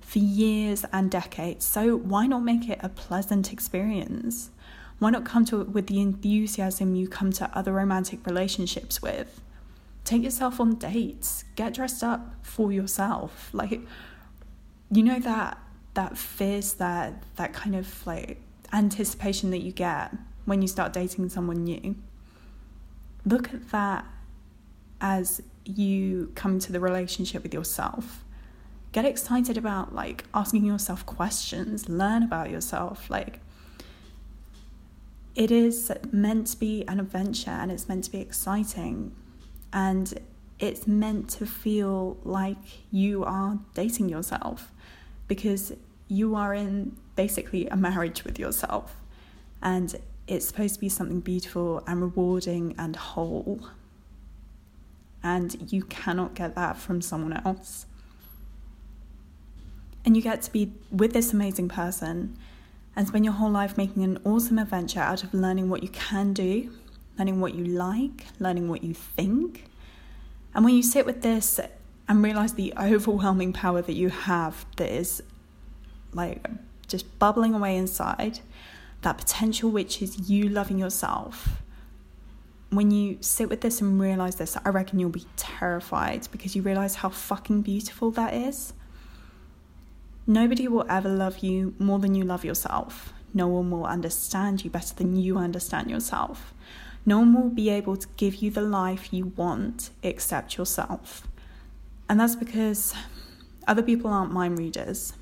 for 0.00 0.20
years 0.20 0.84
and 0.92 1.10
decades. 1.10 1.66
So, 1.66 1.96
why 1.96 2.26
not 2.26 2.42
make 2.42 2.70
it 2.70 2.78
a 2.80 2.88
pleasant 2.88 3.52
experience? 3.52 4.50
Why 4.98 5.10
not 5.10 5.24
come 5.24 5.44
to 5.46 5.60
it 5.60 5.70
with 5.70 5.88
the 5.88 6.00
enthusiasm 6.00 6.94
you 6.94 7.08
come 7.08 7.32
to 7.32 7.50
other 7.56 7.72
romantic 7.72 8.26
relationships 8.26 9.02
with? 9.02 9.40
Take 10.04 10.22
yourself 10.22 10.60
on 10.60 10.76
dates. 10.76 11.44
Get 11.54 11.74
dressed 11.74 12.02
up 12.02 12.34
for 12.42 12.72
yourself. 12.72 13.50
Like 13.52 13.80
you 14.90 15.02
know 15.02 15.18
that 15.20 15.58
that 15.94 16.16
fierce 16.16 16.72
that 16.74 17.22
that 17.36 17.52
kind 17.52 17.74
of 17.74 18.06
like 18.06 18.38
anticipation 18.72 19.50
that 19.50 19.62
you 19.62 19.72
get 19.72 20.14
when 20.44 20.62
you 20.62 20.68
start 20.68 20.92
dating 20.92 21.28
someone 21.28 21.64
new. 21.64 21.96
Look 23.24 23.52
at 23.52 23.70
that 23.70 24.06
as 25.00 25.42
you 25.64 26.32
come 26.34 26.58
to 26.60 26.72
the 26.72 26.80
relationship 26.80 27.42
with 27.42 27.52
yourself. 27.52 28.24
Get 28.92 29.04
excited 29.04 29.58
about 29.58 29.94
like 29.94 30.24
asking 30.32 30.64
yourself 30.64 31.04
questions, 31.04 31.88
learn 31.88 32.22
about 32.22 32.50
yourself, 32.50 33.10
like 33.10 33.40
it 35.36 35.50
is 35.50 35.92
meant 36.10 36.46
to 36.48 36.58
be 36.58 36.82
an 36.88 36.98
adventure 36.98 37.50
and 37.50 37.70
it's 37.70 37.88
meant 37.88 38.04
to 38.04 38.10
be 38.10 38.20
exciting. 38.20 39.14
And 39.72 40.18
it's 40.58 40.86
meant 40.86 41.28
to 41.30 41.46
feel 41.46 42.16
like 42.24 42.56
you 42.90 43.22
are 43.22 43.58
dating 43.74 44.08
yourself 44.08 44.72
because 45.28 45.74
you 46.08 46.34
are 46.34 46.54
in 46.54 46.96
basically 47.16 47.68
a 47.68 47.76
marriage 47.76 48.24
with 48.24 48.38
yourself. 48.38 48.96
And 49.62 49.94
it's 50.26 50.46
supposed 50.46 50.76
to 50.76 50.80
be 50.80 50.88
something 50.88 51.20
beautiful 51.20 51.84
and 51.86 52.00
rewarding 52.00 52.74
and 52.78 52.96
whole. 52.96 53.60
And 55.22 55.70
you 55.70 55.82
cannot 55.84 56.34
get 56.34 56.54
that 56.54 56.78
from 56.78 57.02
someone 57.02 57.34
else. 57.44 57.84
And 60.02 60.16
you 60.16 60.22
get 60.22 60.40
to 60.42 60.52
be 60.52 60.72
with 60.90 61.12
this 61.12 61.34
amazing 61.34 61.68
person 61.68 62.38
and 62.96 63.06
spend 63.06 63.24
your 63.24 63.34
whole 63.34 63.50
life 63.50 63.76
making 63.76 64.02
an 64.02 64.18
awesome 64.24 64.58
adventure 64.58 65.00
out 65.00 65.22
of 65.22 65.34
learning 65.34 65.68
what 65.68 65.82
you 65.82 65.90
can 65.90 66.32
do, 66.32 66.72
learning 67.18 67.40
what 67.40 67.54
you 67.54 67.64
like, 67.64 68.24
learning 68.40 68.68
what 68.68 68.82
you 68.82 68.94
think. 68.94 69.66
And 70.54 70.64
when 70.64 70.74
you 70.74 70.82
sit 70.82 71.04
with 71.04 71.20
this 71.20 71.60
and 72.08 72.24
realize 72.24 72.54
the 72.54 72.72
overwhelming 72.78 73.52
power 73.52 73.82
that 73.82 73.92
you 73.92 74.08
have 74.08 74.64
that 74.76 74.90
is 74.90 75.22
like 76.14 76.48
just 76.88 77.18
bubbling 77.18 77.54
away 77.54 77.76
inside, 77.76 78.40
that 79.02 79.18
potential 79.18 79.70
which 79.70 80.00
is 80.00 80.30
you 80.30 80.48
loving 80.48 80.78
yourself. 80.78 81.62
When 82.70 82.90
you 82.90 83.18
sit 83.20 83.50
with 83.50 83.60
this 83.60 83.80
and 83.82 84.00
realize 84.00 84.36
this, 84.36 84.56
I 84.64 84.70
reckon 84.70 84.98
you'll 84.98 85.10
be 85.10 85.26
terrified 85.36 86.28
because 86.32 86.56
you 86.56 86.62
realize 86.62 86.96
how 86.96 87.10
fucking 87.10 87.62
beautiful 87.62 88.10
that 88.12 88.32
is. 88.32 88.72
Nobody 90.26 90.66
will 90.66 90.84
ever 90.88 91.08
love 91.08 91.38
you 91.38 91.74
more 91.78 91.98
than 91.98 92.14
you 92.14 92.24
love 92.24 92.44
yourself. 92.44 93.12
No 93.32 93.46
one 93.46 93.70
will 93.70 93.84
understand 93.84 94.64
you 94.64 94.70
better 94.70 94.94
than 94.94 95.16
you 95.16 95.38
understand 95.38 95.90
yourself. 95.90 96.52
No 97.04 97.20
one 97.20 97.34
will 97.34 97.50
be 97.50 97.68
able 97.70 97.96
to 97.96 98.08
give 98.16 98.36
you 98.36 98.50
the 98.50 98.62
life 98.62 99.12
you 99.12 99.26
want 99.36 99.90
except 100.02 100.56
yourself. 100.56 101.28
And 102.08 102.18
that's 102.18 102.34
because 102.34 102.94
other 103.68 103.82
people 103.82 104.10
aren't 104.10 104.32
mind 104.32 104.58
readers. 104.58 105.12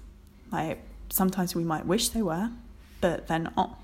Like 0.50 0.82
sometimes 1.10 1.54
we 1.54 1.64
might 1.64 1.84
wish 1.84 2.08
they 2.08 2.22
were, 2.22 2.50
but 3.02 3.26
they're 3.26 3.50
not. 3.56 3.78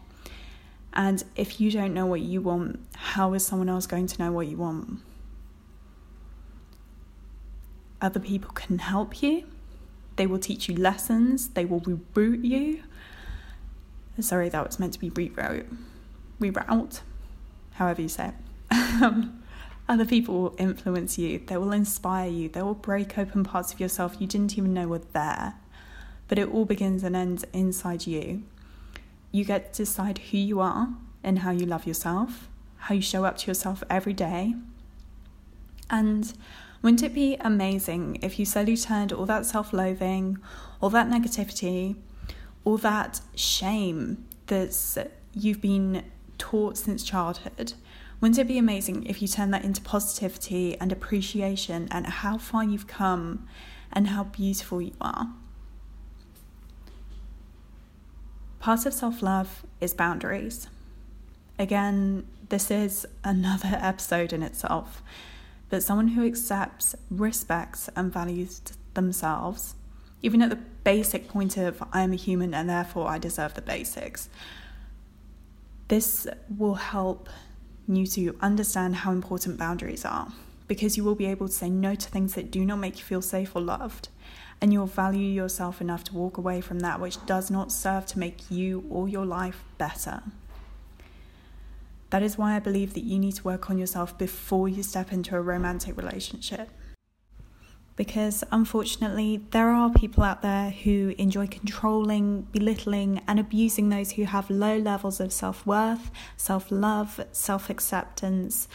And 0.93 1.23
if 1.37 1.61
you 1.61 1.71
don't 1.71 1.93
know 1.93 2.07
what 2.07 2.21
you 2.21 2.41
want, 2.41 2.81
how 2.95 3.35
is 3.35 3.45
someone 3.45 3.69
else 3.69 3.87
going 3.87 4.07
to 4.07 4.23
know 4.23 4.33
what 4.33 4.47
you 4.47 4.57
want? 4.57 5.01
Other 8.01 8.21
people 8.21 8.51
can 8.53 8.79
help 8.79 9.23
you, 9.23 9.45
they 10.21 10.27
will 10.27 10.39
teach 10.39 10.69
you 10.69 10.77
lessons, 10.77 11.49
they 11.49 11.65
will 11.65 11.81
reboot 11.81 12.45
you. 12.45 12.83
Sorry, 14.21 14.51
that 14.51 14.67
was 14.67 14.79
meant 14.79 14.93
to 14.93 14.99
be 14.99 15.09
reroute, 15.09 15.65
reroute, 16.39 17.01
however 17.73 18.03
you 18.03 18.09
say 18.11 18.33
it. 18.71 19.25
Other 19.89 20.05
people 20.05 20.43
will 20.43 20.57
influence 20.59 21.17
you, 21.17 21.39
they 21.47 21.57
will 21.57 21.73
inspire 21.73 22.29
you, 22.29 22.51
they 22.51 22.61
will 22.61 22.75
break 22.75 23.17
open 23.17 23.45
parts 23.45 23.73
of 23.73 23.81
yourself 23.81 24.17
you 24.21 24.27
didn't 24.27 24.59
even 24.59 24.75
know 24.75 24.89
were 24.89 24.99
there. 24.99 25.55
But 26.29 26.39
it 26.39 26.51
all 26.53 26.67
begins 26.67 27.03
and 27.03 27.17
ends 27.17 27.47
inside 27.55 28.07
you. 28.07 28.43
You 29.33 29.47
get 29.47 29.73
to 29.73 29.85
decide 29.85 30.19
who 30.19 30.37
you 30.37 30.61
are 30.61 30.91
and 31.25 31.39
how 31.39 31.51
you 31.51 31.65
love 31.65 31.87
yourself, 31.87 32.47
how 32.77 32.95
you 32.95 33.01
show 33.01 33.25
up 33.25 33.39
to 33.39 33.47
yourself 33.47 33.83
every 33.89 34.13
day. 34.13 34.55
And 35.89 36.31
wouldn't 36.83 37.03
it 37.03 37.13
be 37.13 37.37
amazing 37.41 38.19
if 38.23 38.39
you 38.39 38.47
slowly 38.47 38.77
turned 38.77 39.13
all 39.13 39.27
that 39.27 39.45
self 39.45 39.73
loathing, 39.73 40.39
all 40.81 40.91
that 40.91 41.09
negativity, 41.09 41.97
all 42.65 42.79
that 42.79 43.21
shame 43.35 44.27
that 44.47 45.11
you've 45.35 45.61
been 45.61 46.05
taught 46.39 46.79
since 46.79 47.05
childhood? 47.05 47.75
Wouldn't 48.21 48.39
it 48.39 48.49
be 48.49 48.59
amazing 48.59 49.07
if 49.07 49.21
you 49.21 49.29
turned 49.29 49.53
that 49.55 49.65
into 49.65 49.81
positivity 49.83 50.79
and 50.79 50.91
appreciation 50.91 51.89
and 51.91 52.07
how 52.07 52.39
far 52.39 52.65
you've 52.65 52.87
come 52.87 53.47
and 53.93 54.09
how 54.09 54.25
beautiful 54.25 54.81
you 54.81 54.93
are? 55.01 55.29
Part 58.59 58.87
of 58.87 58.95
self 58.95 59.23
love 59.23 59.65
is 59.81 59.93
boundaries. 59.93 60.69
Again, 61.59 62.27
this 62.49 62.71
is 62.71 63.07
another 63.23 63.69
episode 63.83 64.33
in 64.33 64.43
itself 64.43 65.03
but 65.71 65.83
someone 65.83 66.09
who 66.09 66.27
accepts, 66.27 66.95
respects, 67.11 67.89
and 67.97 68.13
values 68.13 68.61
themselves, 68.95 69.75
even 70.23 70.43
at 70.43 70.51
the 70.51 70.59
basic 70.85 71.29
point 71.29 71.57
of 71.57 71.83
I 71.93 72.03
am 72.03 72.13
a 72.13 72.17
human 72.17 72.53
and 72.53 72.69
therefore 72.69 73.09
I 73.09 73.19
deserve 73.19 73.55
the 73.55 73.63
basics. 73.63 74.29
This 75.89 76.27
will 76.57 76.75
help 76.75 77.29
you 77.89 78.07
to 78.07 78.37
understand 78.41 78.97
how 78.97 79.13
important 79.13 79.59
boundaries 79.59 80.05
are 80.05 80.33
because 80.69 80.97
you 80.97 81.03
will 81.03 81.15
be 81.17 81.27
able 81.27 81.49
to 81.49 81.53
say 81.53 81.69
no 81.69 81.95
to 81.95 82.09
things 82.09 82.35
that 82.35 82.51
do 82.51 82.65
not 82.65 82.79
make 82.79 82.99
you 82.99 83.05
feel 83.05 83.23
safe 83.23 83.57
or 83.57 83.61
loved. 83.61 84.09
And 84.61 84.73
you'll 84.73 84.87
value 84.87 85.27
yourself 85.27 85.81
enough 85.81 86.05
to 86.05 86.15
walk 86.15 86.37
away 86.37 86.61
from 86.61 86.81
that 86.81 87.01
which 87.01 87.25
does 87.27 87.51
not 87.51 87.73
serve 87.73 88.07
to 88.07 88.19
make 88.19 88.51
you 88.51 88.85
or 88.91 89.09
your 89.09 89.25
life 89.25 89.65
better. 89.79 90.23
That 92.11 92.23
is 92.23 92.37
why 92.37 92.57
I 92.57 92.59
believe 92.59 92.95
that 92.95 93.05
you 93.05 93.19
need 93.19 93.37
to 93.37 93.45
work 93.45 93.71
on 93.71 93.79
yourself 93.79 94.19
before 94.19 94.69
you 94.69 94.83
step 94.83 95.13
into 95.13 95.37
a 95.37 95.41
romantic 95.41 95.97
relationship. 95.97 96.69
Because 97.95 98.43
unfortunately, 98.51 99.47
there 99.51 99.69
are 99.69 99.91
people 99.91 100.23
out 100.23 100.43
there 100.43 100.71
who 100.71 101.15
enjoy 101.19 101.47
controlling, 101.47 102.43
belittling, 102.53 103.21
and 103.29 103.39
abusing 103.39 103.91
those 103.91 104.13
who 104.13 104.25
have 104.25 104.49
low 104.49 104.79
levels 104.79 105.21
of 105.21 105.33
self 105.33 105.67
worth, 105.67 106.11
self 106.37 106.71
love, 106.71 107.21
self 107.33 107.71
acceptance, 107.71 108.69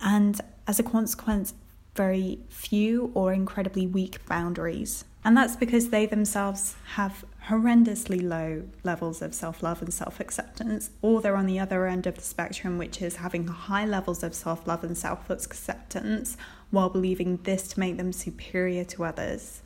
and 0.00 0.40
as 0.66 0.78
a 0.78 0.82
consequence, 0.82 1.54
very 1.96 2.38
few 2.48 3.10
or 3.14 3.32
incredibly 3.32 3.86
weak 3.86 4.24
boundaries. 4.26 5.04
And 5.24 5.36
that's 5.36 5.56
because 5.56 5.88
they 5.90 6.06
themselves 6.06 6.76
have 6.94 7.24
horrendously 7.48 8.22
low 8.22 8.62
levels 8.84 9.22
of 9.22 9.34
self 9.34 9.62
love 9.62 9.80
and 9.80 9.92
self 9.92 10.20
acceptance, 10.20 10.90
or 11.02 11.20
they're 11.20 11.36
on 11.36 11.46
the 11.46 11.58
other 11.58 11.86
end 11.86 12.06
of 12.06 12.16
the 12.16 12.22
spectrum, 12.22 12.78
which 12.78 13.00
is 13.00 13.16
having 13.16 13.46
high 13.46 13.86
levels 13.86 14.22
of 14.22 14.34
self 14.34 14.66
love 14.66 14.84
and 14.84 14.96
self 14.96 15.30
acceptance 15.30 16.36
while 16.70 16.90
believing 16.90 17.38
this 17.44 17.68
to 17.68 17.80
make 17.80 17.96
them 17.96 18.12
superior 18.12 18.84
to 18.84 19.04
others. 19.04 19.62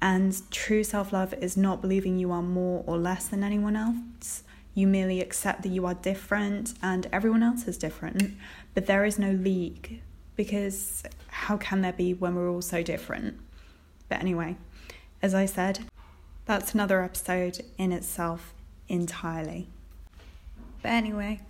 And 0.00 0.38
true 0.50 0.84
self 0.84 1.12
love 1.12 1.34
is 1.34 1.56
not 1.56 1.80
believing 1.80 2.18
you 2.18 2.32
are 2.32 2.42
more 2.42 2.82
or 2.86 2.98
less 2.98 3.28
than 3.28 3.44
anyone 3.44 3.76
else. 3.76 4.42
You 4.74 4.86
merely 4.86 5.20
accept 5.20 5.62
that 5.62 5.70
you 5.70 5.86
are 5.86 5.94
different 5.94 6.74
and 6.82 7.06
everyone 7.12 7.42
else 7.42 7.66
is 7.66 7.78
different, 7.78 8.34
but 8.74 8.86
there 8.86 9.04
is 9.04 9.18
no 9.18 9.32
league 9.32 10.00
because 10.34 11.02
how 11.28 11.56
can 11.56 11.80
there 11.80 11.94
be 11.94 12.12
when 12.12 12.34
we're 12.34 12.50
all 12.50 12.62
so 12.62 12.82
different? 12.82 13.38
But 14.08 14.20
anyway, 14.20 14.56
as 15.22 15.34
I 15.34 15.46
said, 15.46 15.80
that's 16.46 16.72
another 16.72 17.02
episode 17.02 17.60
in 17.76 17.92
itself 17.92 18.54
entirely. 18.88 19.68
But 20.82 20.90
anyway, 20.90 21.40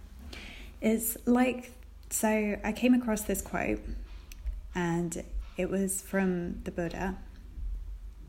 it's 0.81 1.17
like 1.27 1.73
so 2.11 2.57
I 2.65 2.73
came 2.73 2.95
across 2.95 3.23
this 3.23 3.43
quote 3.43 3.81
and 4.75 5.25
it 5.57 5.71
was 5.71 6.03
from 6.03 6.63
the 6.65 6.71
Buddha. 6.71 7.17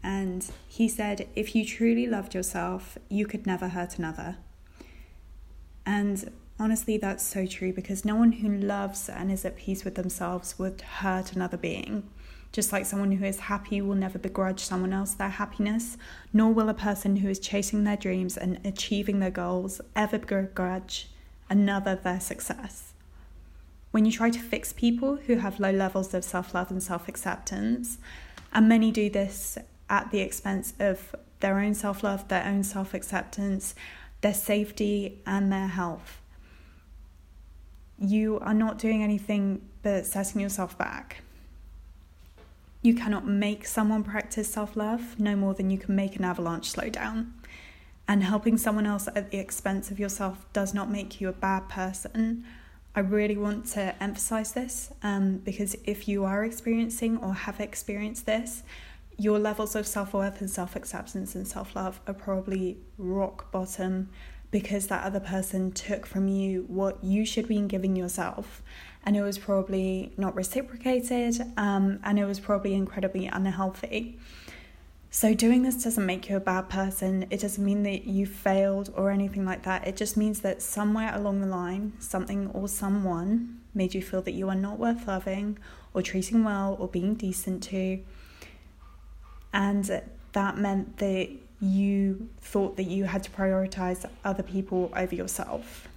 And 0.03 0.49
he 0.67 0.87
said, 0.87 1.27
If 1.35 1.55
you 1.55 1.65
truly 1.65 2.07
loved 2.07 2.33
yourself, 2.33 2.97
you 3.09 3.25
could 3.25 3.45
never 3.45 3.69
hurt 3.69 3.97
another. 3.97 4.37
And 5.85 6.31
honestly, 6.59 6.97
that's 6.97 7.25
so 7.25 7.45
true 7.45 7.73
because 7.73 8.05
no 8.05 8.15
one 8.15 8.33
who 8.33 8.49
loves 8.49 9.09
and 9.09 9.31
is 9.31 9.45
at 9.45 9.57
peace 9.57 9.83
with 9.83 9.95
themselves 9.95 10.57
would 10.59 10.81
hurt 10.81 11.33
another 11.33 11.57
being. 11.57 12.09
Just 12.57 12.71
like 12.73 12.87
someone 12.87 13.11
who 13.11 13.23
is 13.23 13.41
happy 13.41 13.81
will 13.81 13.93
never 13.93 14.17
begrudge 14.17 14.61
someone 14.61 14.91
else 14.91 15.13
their 15.13 15.29
happiness, 15.29 15.95
nor 16.33 16.51
will 16.51 16.69
a 16.69 16.73
person 16.73 17.17
who 17.17 17.29
is 17.29 17.37
chasing 17.37 17.83
their 17.83 17.95
dreams 17.95 18.35
and 18.35 18.59
achieving 18.65 19.19
their 19.19 19.29
goals 19.29 19.79
ever 19.95 20.17
begrudge 20.17 21.07
another 21.51 21.93
their 21.93 22.19
success. 22.19 22.93
When 23.91 24.05
you 24.05 24.11
try 24.11 24.31
to 24.31 24.39
fix 24.39 24.73
people 24.73 25.17
who 25.17 25.35
have 25.35 25.59
low 25.59 25.69
levels 25.69 26.15
of 26.15 26.23
self 26.23 26.55
love 26.55 26.71
and 26.71 26.81
self 26.81 27.07
acceptance, 27.07 27.99
and 28.51 28.67
many 28.67 28.89
do 28.89 29.07
this 29.07 29.59
at 29.87 30.09
the 30.09 30.21
expense 30.21 30.73
of 30.79 31.15
their 31.41 31.59
own 31.59 31.75
self 31.75 32.01
love, 32.01 32.27
their 32.27 32.43
own 32.43 32.63
self 32.63 32.95
acceptance, 32.95 33.75
their 34.21 34.33
safety, 34.33 35.21
and 35.27 35.51
their 35.51 35.67
health. 35.67 36.19
You 37.99 38.39
are 38.39 38.55
not 38.55 38.79
doing 38.79 39.03
anything 39.03 39.61
but 39.83 40.07
setting 40.07 40.41
yourself 40.41 40.75
back. 40.75 41.21
You 42.87 42.95
cannot 42.95 43.27
make 43.27 43.65
someone 43.67 44.05
practice 44.05 44.49
self 44.49 44.77
love 44.77 45.19
no 45.19 45.35
more 45.35 45.53
than 45.53 45.69
you 45.69 45.77
can 45.77 45.93
make 45.93 46.15
an 46.15 46.23
avalanche 46.23 46.69
slow 46.69 46.87
down. 46.87 47.33
And 48.07 48.23
helping 48.23 48.57
someone 48.57 48.85
else 48.85 49.09
at 49.13 49.29
the 49.29 49.39
expense 49.39 49.91
of 49.91 49.99
yourself 49.99 50.45
does 50.53 50.73
not 50.73 50.89
make 50.89 51.19
you 51.19 51.27
a 51.27 51.33
bad 51.33 51.67
person. 51.67 52.45
I 52.95 53.01
really 53.01 53.35
want 53.35 53.65
to 53.73 54.01
emphasize 54.01 54.53
this 54.53 54.93
um, 55.03 55.39
because 55.39 55.75
if 55.83 56.07
you 56.07 56.23
are 56.23 56.45
experiencing 56.45 57.17
or 57.17 57.33
have 57.33 57.59
experienced 57.59 58.25
this, 58.25 58.63
your 59.17 59.37
levels 59.37 59.75
of 59.75 59.85
self 59.85 60.13
worth 60.13 60.39
and 60.39 60.49
self 60.49 60.77
acceptance 60.77 61.35
and 61.35 61.45
self 61.45 61.75
love 61.75 61.99
are 62.07 62.13
probably 62.13 62.77
rock 62.97 63.51
bottom 63.51 64.07
because 64.49 64.87
that 64.87 65.03
other 65.03 65.19
person 65.19 65.73
took 65.73 66.05
from 66.05 66.29
you 66.29 66.63
what 66.69 67.03
you 67.03 67.25
should 67.25 67.49
be 67.49 67.59
giving 67.63 67.97
yourself. 67.97 68.61
And 69.07 69.15
it 69.15 69.23
was 69.23 69.37
probably 69.37 70.11
not 70.17 70.35
reciprocated 70.35 71.41
um, 71.55 71.99
and 72.03 72.19
it 72.19 72.25
was 72.25 72.39
probably 72.39 72.73
incredibly 72.73 73.25
unhealthy. 73.25 74.19
So, 75.09 75.33
doing 75.33 75.63
this 75.63 75.81
doesn't 75.81 76.05
make 76.05 76.29
you 76.29 76.35
a 76.35 76.41
bad 76.41 76.67
person. 76.69 77.25
It 77.29 77.39
doesn't 77.39 77.63
mean 77.63 77.83
that 77.83 78.05
you 78.05 78.25
failed 78.25 78.93
or 78.95 79.09
anything 79.09 79.45
like 79.45 79.63
that. 79.63 79.87
It 79.87 79.95
just 79.95 80.17
means 80.17 80.41
that 80.41 80.61
somewhere 80.61 81.15
along 81.15 81.39
the 81.39 81.47
line, 81.47 81.93
something 81.99 82.51
or 82.53 82.67
someone 82.67 83.61
made 83.73 83.95
you 83.95 84.01
feel 84.01 84.21
that 84.23 84.33
you 84.33 84.49
are 84.49 84.55
not 84.55 84.77
worth 84.77 85.07
loving 85.07 85.57
or 85.93 86.01
treating 86.01 86.43
well 86.43 86.75
or 86.79 86.87
being 86.87 87.15
decent 87.15 87.63
to 87.63 87.99
and 89.53 90.01
that 90.33 90.57
meant 90.57 90.97
that 90.97 91.29
you 91.59 92.29
thought 92.41 92.77
that 92.77 92.83
you 92.83 93.05
had 93.05 93.23
to 93.23 93.31
prioritize 93.31 94.07
other 94.23 94.43
people 94.43 94.91
over 94.95 95.15
yourself 95.15 95.87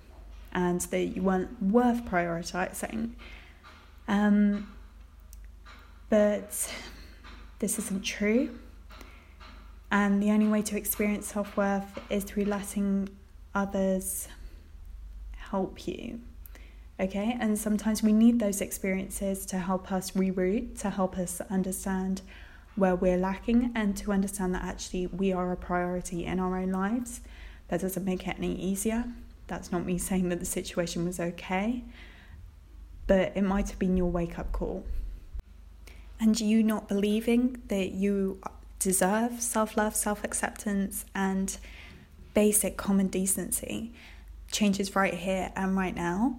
and 0.53 0.81
that 0.81 1.05
you 1.17 1.23
weren't 1.23 1.63
worth 1.63 2.05
prioritizing. 2.05 3.13
Um, 4.09 4.69
but 6.09 6.73
this 7.61 7.79
isn't 7.79 8.03
true. 8.03 8.59
And 9.93 10.23
the 10.23 10.31
only 10.31 10.49
way 10.49 10.63
to 10.63 10.77
experience 10.77 11.29
self 11.29 11.57
worth 11.57 11.99
is 12.11 12.25
through 12.25 12.45
letting 12.45 13.09
others 13.55 14.29
help 15.37 15.87
you. 15.87 16.21
Okay, 16.99 17.37
and 17.41 17.59
sometimes 17.59 18.03
we 18.03 18.13
need 18.13 18.41
those 18.41 18.61
experiences 18.61 19.47
to 19.47 19.59
help 19.59 19.91
us 19.91 20.11
reroute, 20.11 20.79
to 20.81 20.91
help 20.91 21.17
us 21.17 21.41
understand 21.49 22.21
where 22.77 22.95
we're 22.95 23.17
lacking 23.17 23.73
and 23.75 23.97
to 23.97 24.13
understand 24.13 24.55
that 24.55 24.63
actually 24.63 25.07
we 25.07 25.33
are 25.33 25.51
a 25.51 25.57
priority 25.57 26.25
in 26.27 26.39
our 26.39 26.59
own 26.59 26.71
lives. 26.71 27.21
That 27.69 27.81
doesn't 27.81 28.05
make 28.05 28.29
it 28.29 28.37
any 28.39 28.55
easier. 28.55 29.05
That's 29.51 29.73
not 29.73 29.85
me 29.85 29.99
saying 29.99 30.29
that 30.29 30.39
the 30.39 30.47
situation 30.47 31.05
was 31.05 31.19
okay, 31.19 31.83
but 33.09 33.33
it 33.35 33.43
might 33.43 33.69
have 33.69 33.81
been 33.81 33.97
your 33.97 34.09
wake 34.09 34.39
up 34.39 34.53
call. 34.53 34.85
And 36.21 36.41
you 36.41 36.63
not 36.63 36.87
believing 36.87 37.61
that 37.67 37.91
you 37.91 38.41
deserve 38.79 39.43
self 39.43 39.77
love, 39.77 39.97
self 39.97 40.23
acceptance, 40.23 41.05
and 41.17 41.59
basic 42.33 42.77
common 42.77 43.09
decency 43.09 43.93
changes 44.53 44.95
right 44.95 45.15
here 45.15 45.51
and 45.57 45.77
right 45.77 45.97
now 45.97 46.37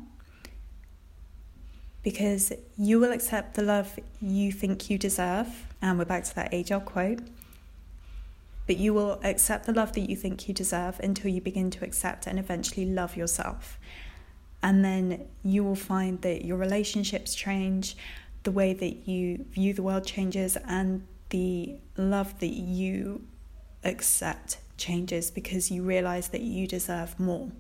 because 2.04 2.54
you 2.78 2.98
will 2.98 3.12
accept 3.12 3.56
the 3.56 3.62
love 3.62 4.00
you 4.22 4.54
think 4.54 4.90
you 4.90 4.98
deserve. 4.98 5.48
And 5.82 6.00
we're 6.00 6.06
back 6.06 6.24
to 6.24 6.36
that 6.36 6.54
age 6.54 6.72
old 6.72 6.86
quote. 6.86 7.20
But 8.72 8.80
you 8.80 8.94
will 8.94 9.20
accept 9.22 9.66
the 9.66 9.74
love 9.74 9.92
that 9.96 10.10
you 10.10 10.16
think 10.16 10.48
you 10.48 10.54
deserve 10.54 10.98
until 11.02 11.30
you 11.30 11.42
begin 11.42 11.72
to 11.72 11.84
accept 11.84 12.26
and 12.26 12.40
eventually 12.40 12.86
love 12.86 13.18
yourself. 13.18 13.78
And 14.64 14.86
then 14.86 15.28
you 15.44 15.62
will 15.62 15.76
find 15.76 16.22
that 16.22 16.46
your 16.46 16.56
relationships 16.56 17.36
change, 17.36 17.98
the 18.44 18.52
way 18.54 18.74
that 18.74 19.10
you 19.10 19.44
view 19.50 19.74
the 19.74 19.84
world 19.84 20.06
changes, 20.06 20.56
and 20.56 21.06
the 21.32 21.80
love 21.98 22.40
that 22.40 22.54
you 22.54 23.28
accept 23.84 24.60
changes 24.78 25.32
because 25.32 25.70
you 25.70 25.84
realize 25.84 26.30
that 26.30 26.40
you 26.40 26.66
deserve 26.66 27.20
more. 27.20 27.52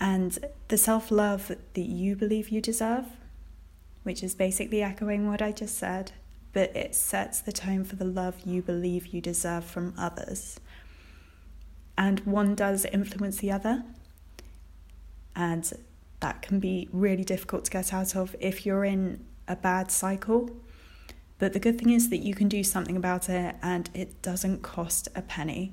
And 0.00 0.38
the 0.68 0.78
self 0.78 1.10
love 1.10 1.48
that 1.74 1.78
you 1.78 2.16
believe 2.16 2.48
you 2.48 2.62
deserve, 2.62 3.04
which 4.02 4.22
is 4.22 4.34
basically 4.34 4.82
echoing 4.82 5.28
what 5.28 5.42
I 5.42 5.52
just 5.52 5.76
said, 5.76 6.12
but 6.52 6.74
it 6.76 6.94
sets 6.94 7.40
the 7.40 7.52
tone 7.52 7.84
for 7.84 7.96
the 7.96 8.04
love 8.04 8.40
you 8.44 8.62
believe 8.62 9.08
you 9.08 9.20
deserve 9.20 9.64
from 9.64 9.94
others. 9.96 10.60
And 11.96 12.20
one 12.20 12.54
does 12.54 12.84
influence 12.84 13.38
the 13.38 13.52
other. 13.52 13.84
And 15.34 15.72
that 16.20 16.42
can 16.42 16.60
be 16.60 16.88
really 16.92 17.24
difficult 17.24 17.64
to 17.66 17.70
get 17.70 17.92
out 17.92 18.14
of 18.14 18.36
if 18.38 18.64
you're 18.66 18.84
in 18.84 19.24
a 19.48 19.56
bad 19.56 19.90
cycle. 19.90 20.50
But 21.38 21.52
the 21.52 21.58
good 21.58 21.78
thing 21.78 21.90
is 21.90 22.10
that 22.10 22.18
you 22.18 22.34
can 22.34 22.48
do 22.48 22.62
something 22.62 22.96
about 22.96 23.28
it 23.28 23.56
and 23.62 23.90
it 23.94 24.22
doesn't 24.22 24.62
cost 24.62 25.08
a 25.14 25.22
penny. 25.22 25.72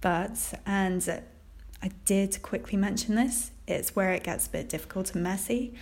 But, 0.00 0.60
and 0.64 1.22
I 1.82 1.90
did 2.04 2.40
quickly 2.42 2.78
mention 2.78 3.16
this, 3.16 3.50
it's 3.66 3.94
where 3.94 4.12
it 4.12 4.22
gets 4.22 4.46
a 4.46 4.50
bit 4.50 4.68
difficult 4.68 5.14
and 5.14 5.22
messy. 5.22 5.74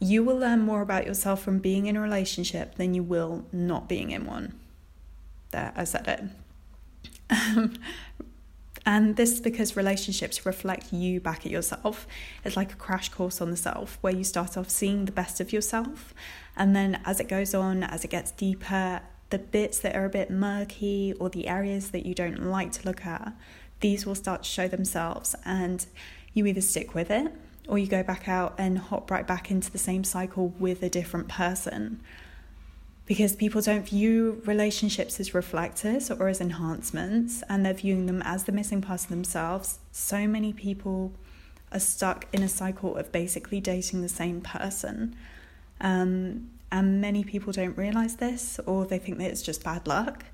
You 0.00 0.24
will 0.24 0.36
learn 0.36 0.62
more 0.62 0.80
about 0.80 1.06
yourself 1.06 1.42
from 1.42 1.58
being 1.58 1.86
in 1.86 1.94
a 1.94 2.00
relationship 2.00 2.76
than 2.76 2.94
you 2.94 3.02
will 3.02 3.44
not 3.52 3.88
being 3.88 4.10
in 4.10 4.24
one. 4.24 4.58
There, 5.50 5.72
I 5.76 5.84
said 5.84 6.08
it. 6.08 6.22
Um, 7.30 7.74
and 8.86 9.16
this 9.16 9.32
is 9.32 9.40
because 9.40 9.76
relationships 9.76 10.46
reflect 10.46 10.92
you 10.92 11.20
back 11.20 11.44
at 11.44 11.52
yourself. 11.52 12.06
It's 12.44 12.56
like 12.56 12.72
a 12.72 12.76
crash 12.76 13.10
course 13.10 13.40
on 13.40 13.50
the 13.50 13.56
self 13.56 13.98
where 14.00 14.14
you 14.14 14.24
start 14.24 14.56
off 14.56 14.70
seeing 14.70 15.04
the 15.04 15.12
best 15.12 15.38
of 15.38 15.52
yourself. 15.52 16.14
And 16.56 16.74
then 16.74 17.00
as 17.04 17.20
it 17.20 17.28
goes 17.28 17.54
on, 17.54 17.82
as 17.82 18.04
it 18.04 18.10
gets 18.10 18.30
deeper, 18.30 19.02
the 19.28 19.38
bits 19.38 19.78
that 19.80 19.94
are 19.94 20.06
a 20.06 20.10
bit 20.10 20.30
murky 20.30 21.14
or 21.20 21.28
the 21.28 21.46
areas 21.46 21.90
that 21.90 22.06
you 22.06 22.14
don't 22.14 22.42
like 22.42 22.72
to 22.72 22.86
look 22.86 23.04
at, 23.04 23.32
these 23.80 24.06
will 24.06 24.14
start 24.14 24.44
to 24.44 24.48
show 24.48 24.66
themselves. 24.66 25.36
And 25.44 25.84
you 26.32 26.46
either 26.46 26.62
stick 26.62 26.94
with 26.94 27.10
it 27.10 27.32
or 27.70 27.78
you 27.78 27.86
go 27.86 28.02
back 28.02 28.28
out 28.28 28.52
and 28.58 28.78
hop 28.78 29.10
right 29.10 29.26
back 29.26 29.48
into 29.50 29.70
the 29.70 29.78
same 29.78 30.02
cycle 30.02 30.48
with 30.58 30.82
a 30.82 30.90
different 30.90 31.28
person 31.28 32.00
because 33.06 33.34
people 33.34 33.60
don't 33.60 33.88
view 33.88 34.42
relationships 34.44 35.18
as 35.20 35.34
reflectors 35.34 36.10
or 36.10 36.28
as 36.28 36.40
enhancements 36.40 37.42
and 37.48 37.64
they're 37.64 37.74
viewing 37.74 38.06
them 38.06 38.22
as 38.22 38.44
the 38.44 38.52
missing 38.52 38.82
part 38.82 39.02
of 39.02 39.08
themselves. 39.08 39.78
So 39.92 40.26
many 40.26 40.52
people 40.52 41.12
are 41.72 41.80
stuck 41.80 42.26
in 42.32 42.42
a 42.42 42.48
cycle 42.48 42.96
of 42.96 43.10
basically 43.12 43.60
dating 43.60 44.02
the 44.02 44.08
same 44.08 44.40
person. 44.40 45.16
Um, 45.80 46.50
and 46.72 47.00
many 47.00 47.24
people 47.24 47.52
don't 47.52 47.76
realize 47.76 48.16
this 48.16 48.60
or 48.66 48.84
they 48.84 48.98
think 48.98 49.18
that 49.18 49.30
it's 49.30 49.42
just 49.42 49.62
bad 49.62 49.86
luck. 49.86 50.24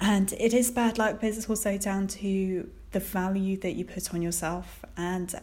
And 0.00 0.32
it 0.34 0.54
is 0.54 0.70
bad 0.70 0.98
luck, 0.98 1.18
but 1.20 1.30
it's 1.30 1.48
also 1.48 1.78
down 1.78 2.06
to 2.08 2.70
the 2.92 3.00
value 3.00 3.56
that 3.58 3.74
you 3.74 3.84
put 3.84 4.14
on 4.14 4.22
yourself 4.22 4.84
and 4.96 5.34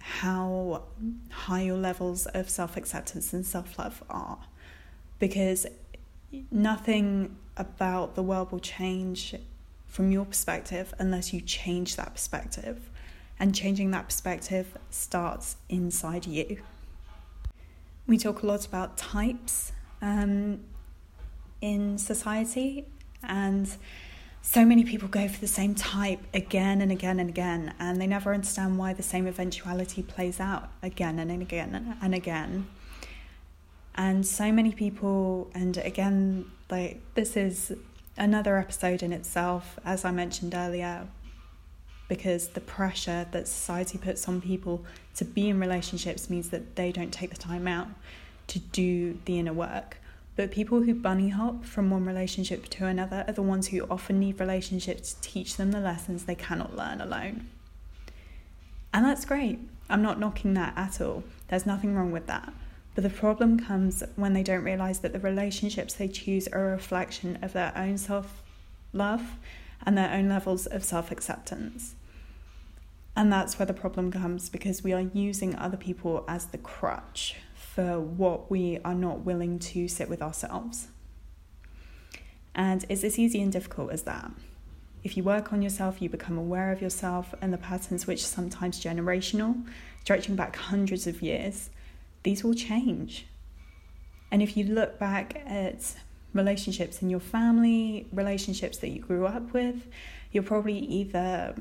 how 0.00 0.82
high 1.30 1.62
your 1.62 1.76
levels 1.76 2.26
of 2.26 2.48
self 2.50 2.76
acceptance 2.76 3.32
and 3.32 3.44
self 3.46 3.78
love 3.78 4.02
are 4.10 4.38
because 5.18 5.66
nothing 6.50 7.36
about 7.56 8.14
the 8.14 8.22
world 8.22 8.50
will 8.50 8.60
change 8.60 9.34
from 9.86 10.10
your 10.10 10.24
perspective 10.24 10.94
unless 10.98 11.32
you 11.32 11.40
change 11.40 11.96
that 11.96 12.14
perspective. 12.14 12.90
And 13.38 13.54
changing 13.54 13.90
that 13.92 14.06
perspective 14.06 14.76
starts 14.90 15.56
inside 15.68 16.26
you. 16.26 16.62
We 18.06 18.18
talk 18.18 18.42
a 18.42 18.46
lot 18.46 18.66
about 18.66 18.98
types 18.98 19.72
um, 20.02 20.60
in 21.60 21.96
society, 21.96 22.86
and 23.22 23.68
so 24.42 24.64
many 24.64 24.84
people 24.84 25.08
go 25.08 25.28
for 25.28 25.40
the 25.40 25.46
same 25.46 25.74
type 25.74 26.20
again 26.32 26.80
and 26.80 26.90
again 26.90 27.20
and 27.20 27.28
again, 27.28 27.74
and 27.78 28.00
they 28.00 28.06
never 28.06 28.32
understand 28.32 28.78
why 28.78 28.92
the 28.92 29.02
same 29.02 29.26
eventuality 29.26 30.02
plays 30.02 30.40
out 30.40 30.70
again 30.82 31.18
and 31.18 31.30
again 31.42 31.96
and 32.02 32.14
again. 32.14 32.66
And 33.94 34.26
so 34.26 34.50
many 34.50 34.72
people 34.72 35.50
and 35.54 35.76
again 35.76 36.50
like 36.70 37.00
this 37.14 37.36
is 37.36 37.72
another 38.16 38.56
episode 38.56 39.02
in 39.02 39.12
itself 39.12 39.78
as 39.84 40.04
i 40.04 40.10
mentioned 40.10 40.54
earlier 40.54 41.06
because 42.08 42.48
the 42.48 42.60
pressure 42.60 43.26
that 43.30 43.46
society 43.46 43.96
puts 43.96 44.28
on 44.28 44.40
people 44.40 44.84
to 45.14 45.24
be 45.24 45.48
in 45.48 45.60
relationships 45.60 46.28
means 46.28 46.50
that 46.50 46.74
they 46.76 46.90
don't 46.90 47.12
take 47.12 47.30
the 47.30 47.36
time 47.36 47.68
out 47.68 47.86
to 48.48 48.58
do 48.58 49.18
the 49.26 49.38
inner 49.38 49.52
work 49.52 49.98
but 50.40 50.50
people 50.50 50.80
who 50.80 50.94
bunny 50.94 51.28
hop 51.28 51.66
from 51.66 51.90
one 51.90 52.06
relationship 52.06 52.66
to 52.70 52.86
another 52.86 53.26
are 53.28 53.34
the 53.34 53.42
ones 53.42 53.66
who 53.66 53.86
often 53.90 54.18
need 54.18 54.40
relationships 54.40 55.12
to 55.12 55.20
teach 55.20 55.58
them 55.58 55.70
the 55.70 55.80
lessons 55.80 56.24
they 56.24 56.34
cannot 56.34 56.74
learn 56.74 57.02
alone. 57.02 57.46
And 58.94 59.04
that's 59.04 59.26
great. 59.26 59.58
I'm 59.90 60.00
not 60.00 60.18
knocking 60.18 60.54
that 60.54 60.72
at 60.78 60.98
all. 60.98 61.24
There's 61.48 61.66
nothing 61.66 61.94
wrong 61.94 62.10
with 62.10 62.26
that. 62.28 62.54
But 62.94 63.04
the 63.04 63.10
problem 63.10 63.60
comes 63.60 64.02
when 64.16 64.32
they 64.32 64.42
don't 64.42 64.64
realize 64.64 65.00
that 65.00 65.12
the 65.12 65.20
relationships 65.20 65.92
they 65.92 66.08
choose 66.08 66.48
are 66.48 66.68
a 66.68 66.72
reflection 66.72 67.38
of 67.42 67.52
their 67.52 67.76
own 67.76 67.98
self 67.98 68.42
love 68.94 69.36
and 69.84 69.98
their 69.98 70.10
own 70.10 70.30
levels 70.30 70.64
of 70.64 70.82
self 70.84 71.10
acceptance. 71.10 71.96
And 73.14 73.30
that's 73.30 73.58
where 73.58 73.66
the 73.66 73.74
problem 73.74 74.10
comes 74.10 74.48
because 74.48 74.82
we 74.82 74.94
are 74.94 75.10
using 75.12 75.54
other 75.56 75.76
people 75.76 76.24
as 76.26 76.46
the 76.46 76.56
crutch 76.56 77.36
for 77.74 78.00
what 78.00 78.50
we 78.50 78.78
are 78.84 78.94
not 78.94 79.20
willing 79.20 79.58
to 79.58 79.88
sit 79.88 80.08
with 80.08 80.22
ourselves. 80.22 80.88
And 82.54 82.84
it's 82.88 83.04
as 83.04 83.18
easy 83.18 83.40
and 83.40 83.52
difficult 83.52 83.92
as 83.92 84.02
that. 84.02 84.30
If 85.02 85.16
you 85.16 85.22
work 85.22 85.52
on 85.52 85.62
yourself, 85.62 86.02
you 86.02 86.08
become 86.08 86.36
aware 86.36 86.72
of 86.72 86.82
yourself 86.82 87.34
and 87.40 87.52
the 87.52 87.58
patterns 87.58 88.06
which 88.06 88.22
are 88.22 88.26
sometimes 88.26 88.82
generational, 88.82 89.64
stretching 90.02 90.36
back 90.36 90.56
hundreds 90.56 91.06
of 91.06 91.22
years 91.22 91.70
these 92.22 92.44
will 92.44 92.54
change. 92.54 93.26
And 94.30 94.42
if 94.42 94.56
you 94.56 94.64
look 94.64 94.98
back 94.98 95.42
at 95.46 95.94
relationships 96.34 97.02
in 97.02 97.10
your 97.10 97.20
family, 97.20 98.06
relationships 98.12 98.78
that 98.78 98.88
you 98.88 99.00
grew 99.00 99.26
up 99.26 99.52
with, 99.52 99.86
you're 100.32 100.42
probably 100.42 100.78
either 100.78 101.54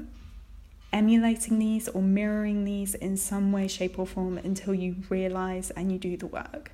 emulating 0.91 1.59
these 1.59 1.87
or 1.87 2.01
mirroring 2.01 2.65
these 2.65 2.95
in 2.95 3.17
some 3.17 3.51
way, 3.51 3.67
shape, 3.67 3.99
or 3.99 4.07
form 4.07 4.37
until 4.37 4.73
you 4.73 4.95
realize 5.09 5.71
and 5.71 5.91
you 5.91 5.97
do 5.97 6.17
the 6.17 6.27
work. 6.27 6.71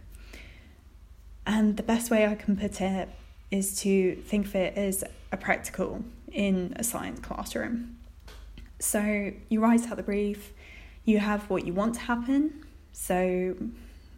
And 1.46 1.78
the 1.78 1.84
best 1.84 2.10
way 2.10 2.26
I 2.26 2.36
can 2.36 2.58
put 2.58 2.82
it 2.82 3.10
is 3.52 3.80
to 3.82 4.16
think 4.16 4.48
of 4.48 4.56
it 4.56 4.78
as 4.78 5.04
a 5.32 5.38
practical 5.38 6.04
in 6.32 6.74
a 6.78 6.84
science 6.84 7.20
classroom. 7.20 7.98
So 8.80 9.32
you 9.50 9.62
write 9.62 9.90
out 9.90 9.98
the 9.98 10.04
brief, 10.04 10.54
you 11.06 11.20
have 11.20 11.50
what 11.50 11.66
you 11.66 11.74
want 11.74 11.96
to 11.96 12.02
happen, 12.02 12.66
so, 12.92 13.56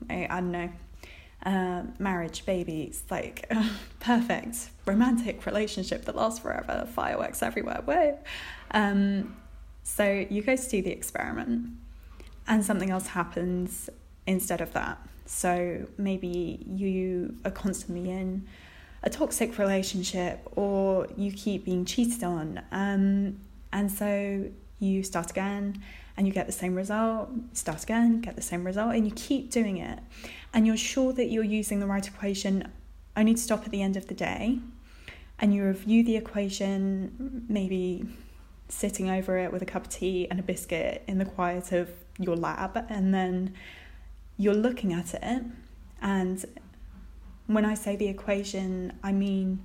I, 0.09 0.27
I 0.29 0.39
don't 0.39 0.51
know, 0.51 0.69
uh, 1.45 1.83
marriage, 1.99 2.45
babies, 2.45 3.03
like 3.09 3.51
perfect 3.99 4.69
romantic 4.85 5.45
relationship 5.45 6.05
that 6.05 6.15
lasts 6.15 6.39
forever, 6.39 6.87
fireworks 6.93 7.41
everywhere. 7.41 7.81
Whoa. 7.85 8.19
Um, 8.71 9.35
so 9.95 10.25
you 10.29 10.41
go 10.41 10.55
to 10.55 10.69
do 10.69 10.81
the 10.81 10.91
experiment, 10.91 11.69
and 12.45 12.63
something 12.63 12.91
else 12.91 13.07
happens 13.07 13.89
instead 14.25 14.59
of 14.59 14.73
that. 14.73 14.97
So 15.25 15.87
maybe 15.97 16.65
you 16.67 17.35
are 17.45 17.51
constantly 17.51 18.11
in 18.11 18.45
a 19.03 19.09
toxic 19.09 19.57
relationship, 19.57 20.41
or 20.55 21.07
you 21.15 21.31
keep 21.31 21.63
being 21.63 21.85
cheated 21.85 22.23
on, 22.23 22.61
um, 22.71 23.39
and 23.71 23.91
so 23.91 24.49
you 24.79 25.03
start 25.03 25.31
again 25.31 25.81
and 26.15 26.27
you 26.27 26.33
get 26.33 26.47
the 26.47 26.51
same 26.63 26.75
result, 26.75 27.29
start 27.53 27.83
again, 27.83 28.21
get 28.21 28.35
the 28.35 28.41
same 28.41 28.63
result, 28.65 28.93
and 28.95 29.05
you 29.05 29.13
keep 29.13 29.51
doing 29.51 29.77
it. 29.77 29.99
And 30.53 30.65
you're 30.65 30.75
sure 30.75 31.13
that 31.13 31.27
you're 31.31 31.43
using 31.43 31.79
the 31.79 31.85
right 31.85 32.07
equation 32.07 32.71
only 33.15 33.35
to 33.35 33.39
stop 33.39 33.65
at 33.65 33.71
the 33.71 33.83
end 33.83 33.95
of 33.97 34.07
the 34.07 34.15
day. 34.15 34.59
And 35.39 35.53
you 35.53 35.63
review 35.63 36.03
the 36.03 36.17
equation, 36.17 37.45
maybe 37.47 38.05
sitting 38.69 39.09
over 39.09 39.37
it 39.37 39.51
with 39.51 39.61
a 39.61 39.65
cup 39.65 39.85
of 39.85 39.89
tea 39.89 40.27
and 40.29 40.39
a 40.39 40.43
biscuit 40.43 41.03
in 41.07 41.17
the 41.17 41.25
quiet 41.25 41.71
of 41.71 41.89
your 42.17 42.35
lab, 42.35 42.85
and 42.89 43.13
then 43.13 43.53
you're 44.37 44.53
looking 44.53 44.93
at 44.93 45.13
it. 45.13 45.43
And 46.01 46.45
when 47.47 47.65
I 47.65 47.73
say 47.73 47.95
the 47.95 48.07
equation, 48.07 48.93
I 49.03 49.11
mean 49.11 49.63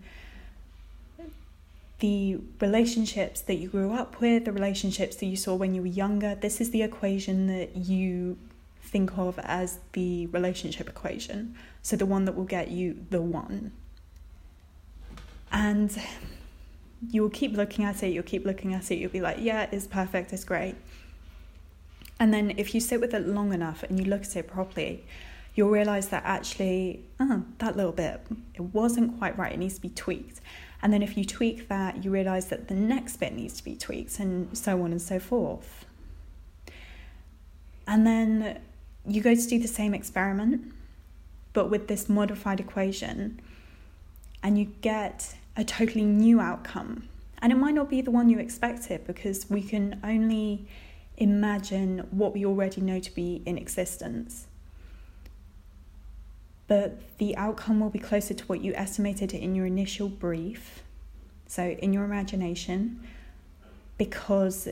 the 2.03 2.39
relationships 2.61 3.41
that 3.43 3.55
you 3.55 3.69
grew 3.69 3.93
up 3.93 4.21
with, 4.21 4.45
the 4.45 4.53
relationships 4.53 5.17
that 5.17 5.27
you 5.27 5.37
saw 5.37 5.55
when 5.55 5.73
you 5.73 5.83
were 5.83 5.87
younger. 5.87 6.35
This 6.35 6.61
is 6.61 6.71
the 6.71 6.83
equation 6.83 7.47
that 7.47 7.77
you 7.77 8.37
think 8.83 9.17
of 9.17 9.39
as 9.45 9.79
the 9.93 10.27
relationship 10.27 10.89
equation. 10.89 11.55
So, 11.81 11.95
the 11.95 12.05
one 12.05 12.25
that 12.25 12.35
will 12.35 12.45
get 12.45 12.73
you 12.73 13.07
the 13.11 13.23
one. 13.23 13.71
And 15.53 15.97
you'll 17.11 17.31
keep 17.31 17.57
looking 17.57 17.85
at 17.85 18.03
it, 18.03 18.09
you'll 18.09 18.23
keep 18.23 18.45
looking 18.45 18.75
at 18.75 18.91
it, 18.91 18.97
you'll 18.97 19.11
be 19.11 19.21
like, 19.21 19.39
yeah, 19.41 19.69
it's 19.73 19.87
perfect, 19.87 20.33
it's 20.33 20.45
great. 20.45 20.77
And 22.21 22.33
then 22.33 22.55
if 22.57 22.75
you 22.75 22.81
sit 22.81 23.01
with 23.01 23.15
it 23.15 23.27
long 23.27 23.53
enough 23.53 23.83
and 23.83 23.99
you 23.99 24.05
look 24.07 24.23
at 24.23 24.37
it 24.37 24.47
properly, 24.47 25.05
you'll 25.55 25.71
realize 25.71 26.09
that 26.09 26.23
actually, 26.25 27.05
oh, 27.19 27.45
that 27.59 27.77
little 27.77 27.93
bit, 27.93 28.25
it 28.55 28.63
wasn't 28.63 29.19
quite 29.19 29.37
right, 29.37 29.53
it 29.53 29.59
needs 29.59 29.75
to 29.75 29.81
be 29.81 29.89
tweaked. 29.89 30.41
And 30.83 30.93
then 30.93 31.03
if 31.03 31.17
you 31.17 31.25
tweak 31.25 31.69
that, 31.69 32.05
you 32.05 32.11
realize 32.11 32.47
that 32.49 32.69
the 32.69 32.75
next 32.75 33.19
bit 33.19 33.35
needs 33.35 33.55
to 33.59 33.65
be 33.65 33.77
tweaked, 33.77 34.19
and 34.19 34.57
so 34.57 34.83
on 34.83 34.91
and 34.91 35.01
so 35.01 35.21
forth. 35.21 35.85
And 37.87 38.07
then 38.07 38.61
you 39.07 39.21
go 39.21 39.35
to 39.35 39.49
do 39.49 39.59
the 39.59 39.69
same 39.69 39.95
experiment, 39.95 40.73
but 41.53 41.71
with 41.71 41.87
this 41.87 42.09
modified 42.09 42.61
equation, 42.61 43.41
and 44.43 44.59
you 44.59 44.67
get 44.81 45.37
a 45.57 45.65
totally 45.65 46.05
new 46.05 46.41
outcome. 46.41 47.09
And 47.41 47.53
it 47.53 47.57
might 47.57 47.75
not 47.75 47.91
be 47.91 48.01
the 48.01 48.11
one 48.11 48.29
you 48.29 48.39
expected 48.39 49.07
because 49.07 49.51
we 49.51 49.63
can 49.63 50.01
only 50.05 50.67
imagine 51.17 52.07
what 52.11 52.33
we 52.33 52.47
already 52.47 52.81
know 52.81 53.01
to 53.01 53.15
be 53.15 53.43
in 53.45 53.59
existence. 53.59 54.47
But 56.69 57.01
the 57.19 57.37
outcome 57.37 57.81
will 57.81 57.91
be 57.91 57.99
closer 57.99 58.33
to 58.35 58.45
what 58.45 58.63
you 58.63 58.73
estimated 58.75 59.35
in 59.35 59.55
your 59.55 59.67
initial 59.67 60.09
brief, 60.09 60.83
so 61.47 61.71
in 61.71 61.93
your 61.93 62.05
imagination, 62.05 63.07
because 63.99 64.69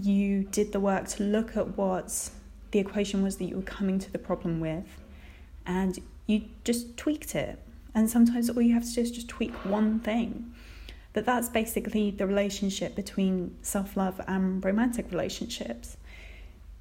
you 0.00 0.42
did 0.44 0.72
the 0.72 0.80
work 0.80 1.06
to 1.06 1.22
look 1.22 1.56
at 1.56 1.76
what 1.76 2.30
the 2.72 2.80
equation 2.80 3.22
was 3.22 3.36
that 3.36 3.44
you 3.44 3.56
were 3.56 3.62
coming 3.62 3.98
to 4.00 4.10
the 4.10 4.18
problem 4.18 4.58
with, 4.58 5.02
and 5.66 6.00
you 6.26 6.42
just 6.64 6.96
tweaked 6.96 7.34
it. 7.36 7.60
And 7.94 8.10
sometimes 8.10 8.50
all 8.50 8.62
you 8.62 8.74
have 8.74 8.84
to 8.84 8.92
do 8.92 9.00
is 9.00 9.10
just 9.10 9.28
tweak 9.28 9.52
one 9.64 10.00
thing. 10.00 10.52
But 11.12 11.24
that's 11.24 11.48
basically 11.48 12.10
the 12.10 12.26
relationship 12.26 12.96
between 12.96 13.56
self 13.62 13.96
love 13.96 14.20
and 14.26 14.64
romantic 14.64 15.10
relationships. 15.10 15.96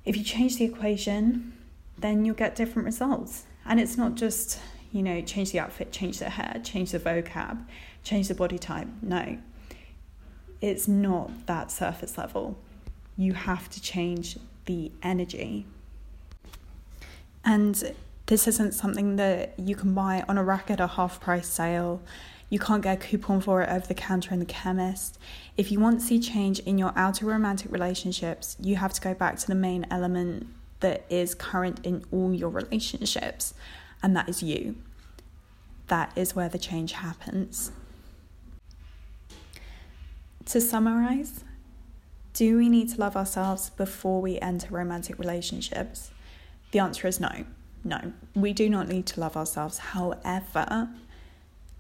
If 0.06 0.18
you 0.18 0.24
change 0.24 0.58
the 0.58 0.66
equation, 0.66 1.54
then 1.98 2.26
you'll 2.26 2.36
get 2.36 2.56
different 2.56 2.86
results. 2.86 3.46
And 3.66 3.80
it's 3.80 3.96
not 3.96 4.16
just, 4.16 4.60
you 4.92 5.04
know, 5.04 5.22
change 5.22 5.52
the 5.52 5.60
outfit, 5.60 5.92
change 5.92 6.20
the 6.20 6.30
hair, 6.30 6.60
change 6.64 6.92
the 6.92 7.00
vocab, 7.00 7.64
change 8.04 8.28
the 8.28 8.36
body 8.36 8.58
type. 8.58 8.88
No, 9.02 9.38
it's 10.62 10.88
not 10.88 11.46
that 11.46 11.72
surface 11.72 12.18
level. 12.18 12.58
You 13.16 13.34
have 13.34 13.70
to 13.70 13.82
change 13.82 14.38
the 14.66 14.92
energy. 15.04 15.66
And 17.46 17.94
this 18.28 18.48
isn't 18.48 18.74
something 18.74 19.18
that 19.18 19.54
you 19.58 19.76
can 19.76 19.94
buy 19.94 20.24
on 20.28 20.38
a 20.38 20.44
rack 20.44 20.72
at 20.72 20.80
a 20.80 20.88
half 20.88 21.20
price 21.20 21.48
sale. 21.48 22.02
You 22.50 22.60
can't 22.60 22.82
get 22.82 22.98
a 22.98 23.08
coupon 23.08 23.42
for 23.42 23.62
it 23.62 23.70
over 23.70 23.86
the 23.86 23.94
counter 23.94 24.34
in 24.34 24.40
the 24.40 24.46
chemist. 24.46 25.18
If 25.58 25.72
you 25.72 25.80
want 25.80 26.00
to 26.00 26.06
see 26.06 26.20
change 26.20 26.60
in 26.60 26.78
your 26.78 26.94
outer 26.96 27.26
romantic 27.26 27.72
relationships, 27.72 28.56
you 28.60 28.78
have 28.78 28.94
to 28.94 29.02
go 29.02 29.14
back 29.14 29.38
to 29.40 29.48
the 29.48 29.56
main 29.56 29.86
element 29.90 30.48
that 30.80 31.06
is 31.10 31.34
current 31.34 31.80
in 31.86 32.06
all 32.12 32.34
your 32.34 32.50
relationships, 32.50 33.54
and 34.02 34.16
that 34.16 34.30
is 34.30 34.44
you. 34.44 34.76
That 35.88 36.12
is 36.16 36.36
where 36.36 36.50
the 36.50 36.58
change 36.58 36.94
happens. 36.94 37.72
To 40.46 40.62
summarize, 40.62 41.44
do 42.34 42.58
we 42.58 42.70
need 42.70 42.90
to 42.90 43.00
love 43.00 43.16
ourselves 43.16 43.70
before 43.70 44.22
we 44.22 44.40
enter 44.40 44.68
romantic 44.74 45.18
relationships? 45.18 46.12
The 46.72 46.80
answer 46.80 47.08
is 47.08 47.20
no. 47.20 47.46
No, 47.84 48.14
we 48.34 48.54
do 48.54 48.70
not 48.70 48.88
need 48.88 49.06
to 49.08 49.20
love 49.20 49.36
ourselves. 49.36 49.78
However, 49.78 50.90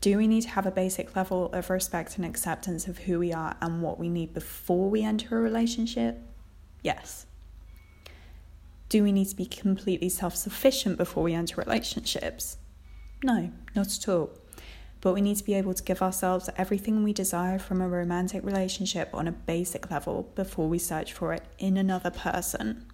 do 0.02 0.18
we 0.18 0.28
need 0.28 0.42
to 0.42 0.50
have 0.50 0.66
a 0.66 0.72
basic 0.72 1.16
level 1.16 1.50
of 1.54 1.70
respect 1.70 2.18
and 2.18 2.26
acceptance 2.26 2.88
of 2.88 3.00
who 3.00 3.20
we 3.20 3.32
are 3.32 3.56
and 3.62 3.82
what 3.82 3.98
we 3.98 4.10
need 4.10 4.34
before 4.34 4.90
we 4.90 5.02
enter 5.02 5.38
a 5.38 5.42
relationship? 5.42 6.20
Yes. 6.82 7.26
Do 8.90 9.02
we 9.02 9.14
need 9.14 9.30
to 9.30 9.36
be 9.36 9.46
completely 9.46 10.10
self 10.10 10.36
sufficient 10.36 10.98
before 10.98 11.24
we 11.24 11.34
enter 11.34 11.62
relationships? 11.62 12.58
No, 13.24 13.50
not 13.74 13.88
at 13.88 14.10
all. 14.10 14.32
But 15.00 15.14
we 15.14 15.22
need 15.22 15.38
to 15.38 15.44
be 15.44 15.54
able 15.54 15.74
to 15.74 15.84
give 15.84 16.02
ourselves 16.02 16.50
everything 16.58 17.04
we 17.04 17.14
desire 17.14 17.58
from 17.58 17.82
a 17.82 17.88
romantic 17.88 18.44
relationship 18.44 19.10
on 19.14 19.28
a 19.28 19.32
basic 19.32 19.90
level 19.90 20.30
before 20.36 20.68
we 20.68 20.80
search 20.80 21.14
for 21.14 21.34
it 21.34 21.44
in 21.60 21.78
another 21.78 22.12
person. 22.12 22.86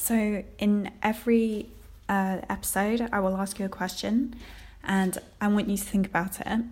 So, 0.00 0.42
in 0.58 0.90
every 1.02 1.66
uh, 2.08 2.38
episode, 2.48 3.06
I 3.12 3.20
will 3.20 3.36
ask 3.36 3.58
you 3.58 3.66
a 3.66 3.68
question 3.68 4.34
and 4.82 5.18
I 5.42 5.48
want 5.48 5.68
you 5.68 5.76
to 5.76 5.84
think 5.84 6.06
about 6.06 6.40
it. 6.40 6.62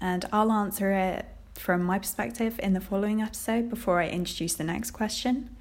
And 0.00 0.24
I'll 0.32 0.50
answer 0.50 0.90
it 0.90 1.26
from 1.54 1.84
my 1.84 2.00
perspective 2.00 2.58
in 2.60 2.72
the 2.72 2.80
following 2.80 3.22
episode 3.22 3.70
before 3.70 4.00
I 4.00 4.08
introduce 4.08 4.54
the 4.54 4.64
next 4.64 4.90
question. 4.90 5.54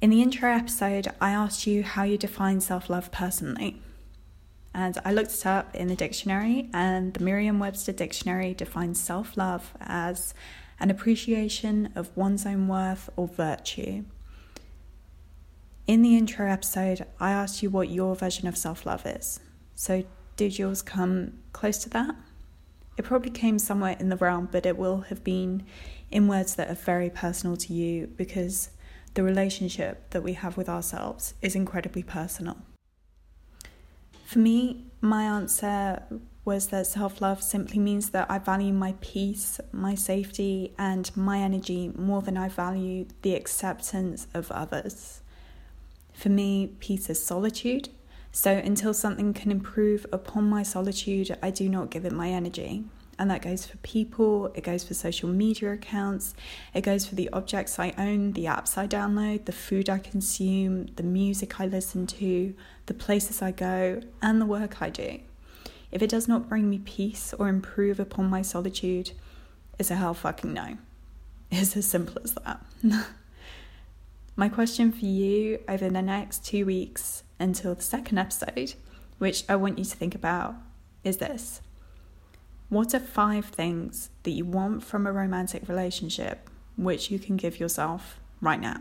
In 0.00 0.10
the 0.10 0.20
intro 0.20 0.50
episode, 0.50 1.06
I 1.20 1.30
asked 1.30 1.68
you 1.68 1.84
how 1.84 2.02
you 2.02 2.18
define 2.18 2.60
self 2.60 2.90
love 2.90 3.12
personally. 3.12 3.80
And 4.74 4.98
I 5.04 5.12
looked 5.12 5.32
it 5.32 5.46
up 5.46 5.72
in 5.76 5.86
the 5.86 5.94
dictionary, 5.94 6.68
and 6.74 7.14
the 7.14 7.22
Merriam 7.22 7.60
Webster 7.60 7.92
Dictionary 7.92 8.54
defines 8.54 8.98
self 8.98 9.36
love 9.36 9.72
as 9.80 10.34
an 10.80 10.90
appreciation 10.90 11.92
of 11.94 12.10
one's 12.16 12.44
own 12.44 12.66
worth 12.66 13.08
or 13.16 13.28
virtue. 13.28 14.02
In 15.90 16.02
the 16.02 16.16
intro 16.16 16.48
episode, 16.48 17.04
I 17.18 17.32
asked 17.32 17.64
you 17.64 17.68
what 17.68 17.90
your 17.90 18.14
version 18.14 18.46
of 18.46 18.56
self 18.56 18.86
love 18.86 19.04
is. 19.04 19.40
So, 19.74 20.04
did 20.36 20.56
yours 20.56 20.82
come 20.82 21.40
close 21.52 21.78
to 21.78 21.88
that? 21.88 22.14
It 22.96 23.04
probably 23.04 23.32
came 23.32 23.58
somewhere 23.58 23.96
in 23.98 24.08
the 24.08 24.16
realm, 24.16 24.48
but 24.52 24.66
it 24.66 24.78
will 24.78 25.00
have 25.08 25.24
been 25.24 25.64
in 26.08 26.28
words 26.28 26.54
that 26.54 26.70
are 26.70 26.76
very 26.76 27.10
personal 27.10 27.56
to 27.56 27.74
you 27.74 28.06
because 28.06 28.70
the 29.14 29.24
relationship 29.24 30.10
that 30.10 30.22
we 30.22 30.34
have 30.34 30.56
with 30.56 30.68
ourselves 30.68 31.34
is 31.42 31.56
incredibly 31.56 32.04
personal. 32.04 32.58
For 34.26 34.38
me, 34.38 34.92
my 35.00 35.24
answer 35.24 36.04
was 36.44 36.68
that 36.68 36.86
self 36.86 37.20
love 37.20 37.42
simply 37.42 37.80
means 37.80 38.10
that 38.10 38.30
I 38.30 38.38
value 38.38 38.72
my 38.72 38.94
peace, 39.00 39.58
my 39.72 39.96
safety, 39.96 40.72
and 40.78 41.10
my 41.16 41.40
energy 41.40 41.90
more 41.96 42.22
than 42.22 42.36
I 42.36 42.48
value 42.48 43.06
the 43.22 43.34
acceptance 43.34 44.28
of 44.32 44.52
others. 44.52 45.19
For 46.20 46.28
me, 46.28 46.74
peace 46.80 47.08
is 47.08 47.24
solitude, 47.24 47.88
so 48.30 48.52
until 48.52 48.92
something 48.92 49.32
can 49.32 49.50
improve 49.50 50.04
upon 50.12 50.44
my 50.50 50.62
solitude, 50.62 51.36
I 51.42 51.50
do 51.50 51.68
not 51.68 51.90
give 51.90 52.04
it 52.04 52.12
my 52.12 52.28
energy 52.28 52.84
and 53.20 53.30
that 53.30 53.42
goes 53.42 53.66
for 53.66 53.76
people, 53.78 54.50
it 54.54 54.64
goes 54.64 54.82
for 54.82 54.94
social 54.94 55.28
media 55.28 55.74
accounts, 55.74 56.34
it 56.72 56.80
goes 56.80 57.04
for 57.04 57.16
the 57.16 57.28
objects 57.34 57.78
I 57.78 57.92
own, 57.98 58.32
the 58.32 58.46
apps 58.46 58.78
I 58.78 58.86
download, 58.86 59.44
the 59.44 59.52
food 59.52 59.90
I 59.90 59.98
consume, 59.98 60.86
the 60.96 61.02
music 61.02 61.60
I 61.60 61.66
listen 61.66 62.06
to, 62.06 62.54
the 62.86 62.94
places 62.94 63.42
I 63.42 63.50
go, 63.50 64.00
and 64.22 64.40
the 64.40 64.46
work 64.46 64.80
I 64.80 64.88
do. 64.88 65.20
If 65.92 66.00
it 66.00 66.08
does 66.08 66.28
not 66.28 66.48
bring 66.48 66.70
me 66.70 66.78
peace 66.78 67.34
or 67.38 67.48
improve 67.48 68.00
upon 68.00 68.30
my 68.30 68.40
solitude, 68.40 69.12
it's 69.78 69.90
a 69.90 69.96
hell 69.96 70.14
fucking 70.14 70.54
no. 70.54 70.78
It's 71.50 71.76
as 71.76 71.86
simple 71.86 72.22
as 72.24 72.32
that. 72.34 72.64
my 74.40 74.48
question 74.48 74.90
for 74.90 75.04
you 75.04 75.58
over 75.68 75.90
the 75.90 76.00
next 76.00 76.46
two 76.46 76.64
weeks 76.64 77.24
until 77.38 77.74
the 77.74 77.82
second 77.82 78.16
episode, 78.16 78.72
which 79.18 79.44
I 79.50 79.56
want 79.56 79.78
you 79.78 79.84
to 79.84 79.94
think 79.94 80.14
about, 80.14 80.54
is 81.04 81.18
this 81.18 81.60
what 82.70 82.94
are 82.94 83.00
five 83.00 83.44
things 83.44 84.08
that 84.22 84.30
you 84.30 84.46
want 84.46 84.82
from 84.82 85.06
a 85.06 85.12
romantic 85.12 85.68
relationship 85.68 86.48
which 86.78 87.10
you 87.10 87.18
can 87.18 87.36
give 87.36 87.60
yourself 87.60 88.18
right 88.40 88.58
now? 88.58 88.80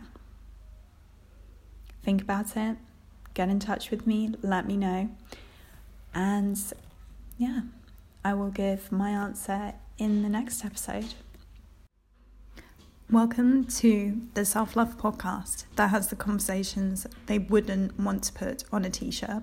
Think 2.03 2.21
about 2.21 2.55
it, 2.55 2.77
get 3.33 3.49
in 3.49 3.59
touch 3.59 3.91
with 3.91 4.07
me, 4.07 4.33
let 4.41 4.65
me 4.65 4.77
know. 4.77 5.09
And 6.13 6.57
yeah, 7.37 7.63
I 8.23 8.33
will 8.33 8.51
give 8.51 8.93
my 8.93 9.09
answer 9.09 9.73
in 9.97 10.23
the 10.23 10.29
next 10.29 10.63
episode. 10.63 11.15
Welcome 13.11 13.65
to 13.65 14.21
the 14.35 14.45
Self 14.45 14.75
Love 14.75 14.95
Podcast 14.95 15.63
that 15.77 15.89
has 15.89 16.09
the 16.09 16.15
conversations 16.15 17.07
they 17.25 17.39
wouldn't 17.39 17.99
want 17.99 18.21
to 18.25 18.33
put 18.33 18.65
on 18.71 18.85
a 18.85 18.91
t 18.91 19.09
shirt. 19.09 19.41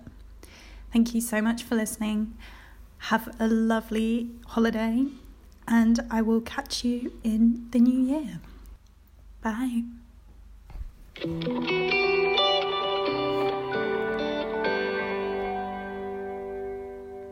Thank 0.92 1.16
you 1.16 1.20
so 1.20 1.42
much 1.42 1.64
for 1.64 1.74
listening. 1.74 2.34
Have 2.98 3.34
a 3.40 3.48
lovely 3.48 4.30
holiday, 4.46 5.06
and 5.66 5.98
I 6.12 6.22
will 6.22 6.42
catch 6.42 6.84
you 6.84 7.12
in 7.24 7.66
the 7.72 7.80
new 7.80 7.98
year. 7.98 8.40
Bye. 9.42 9.82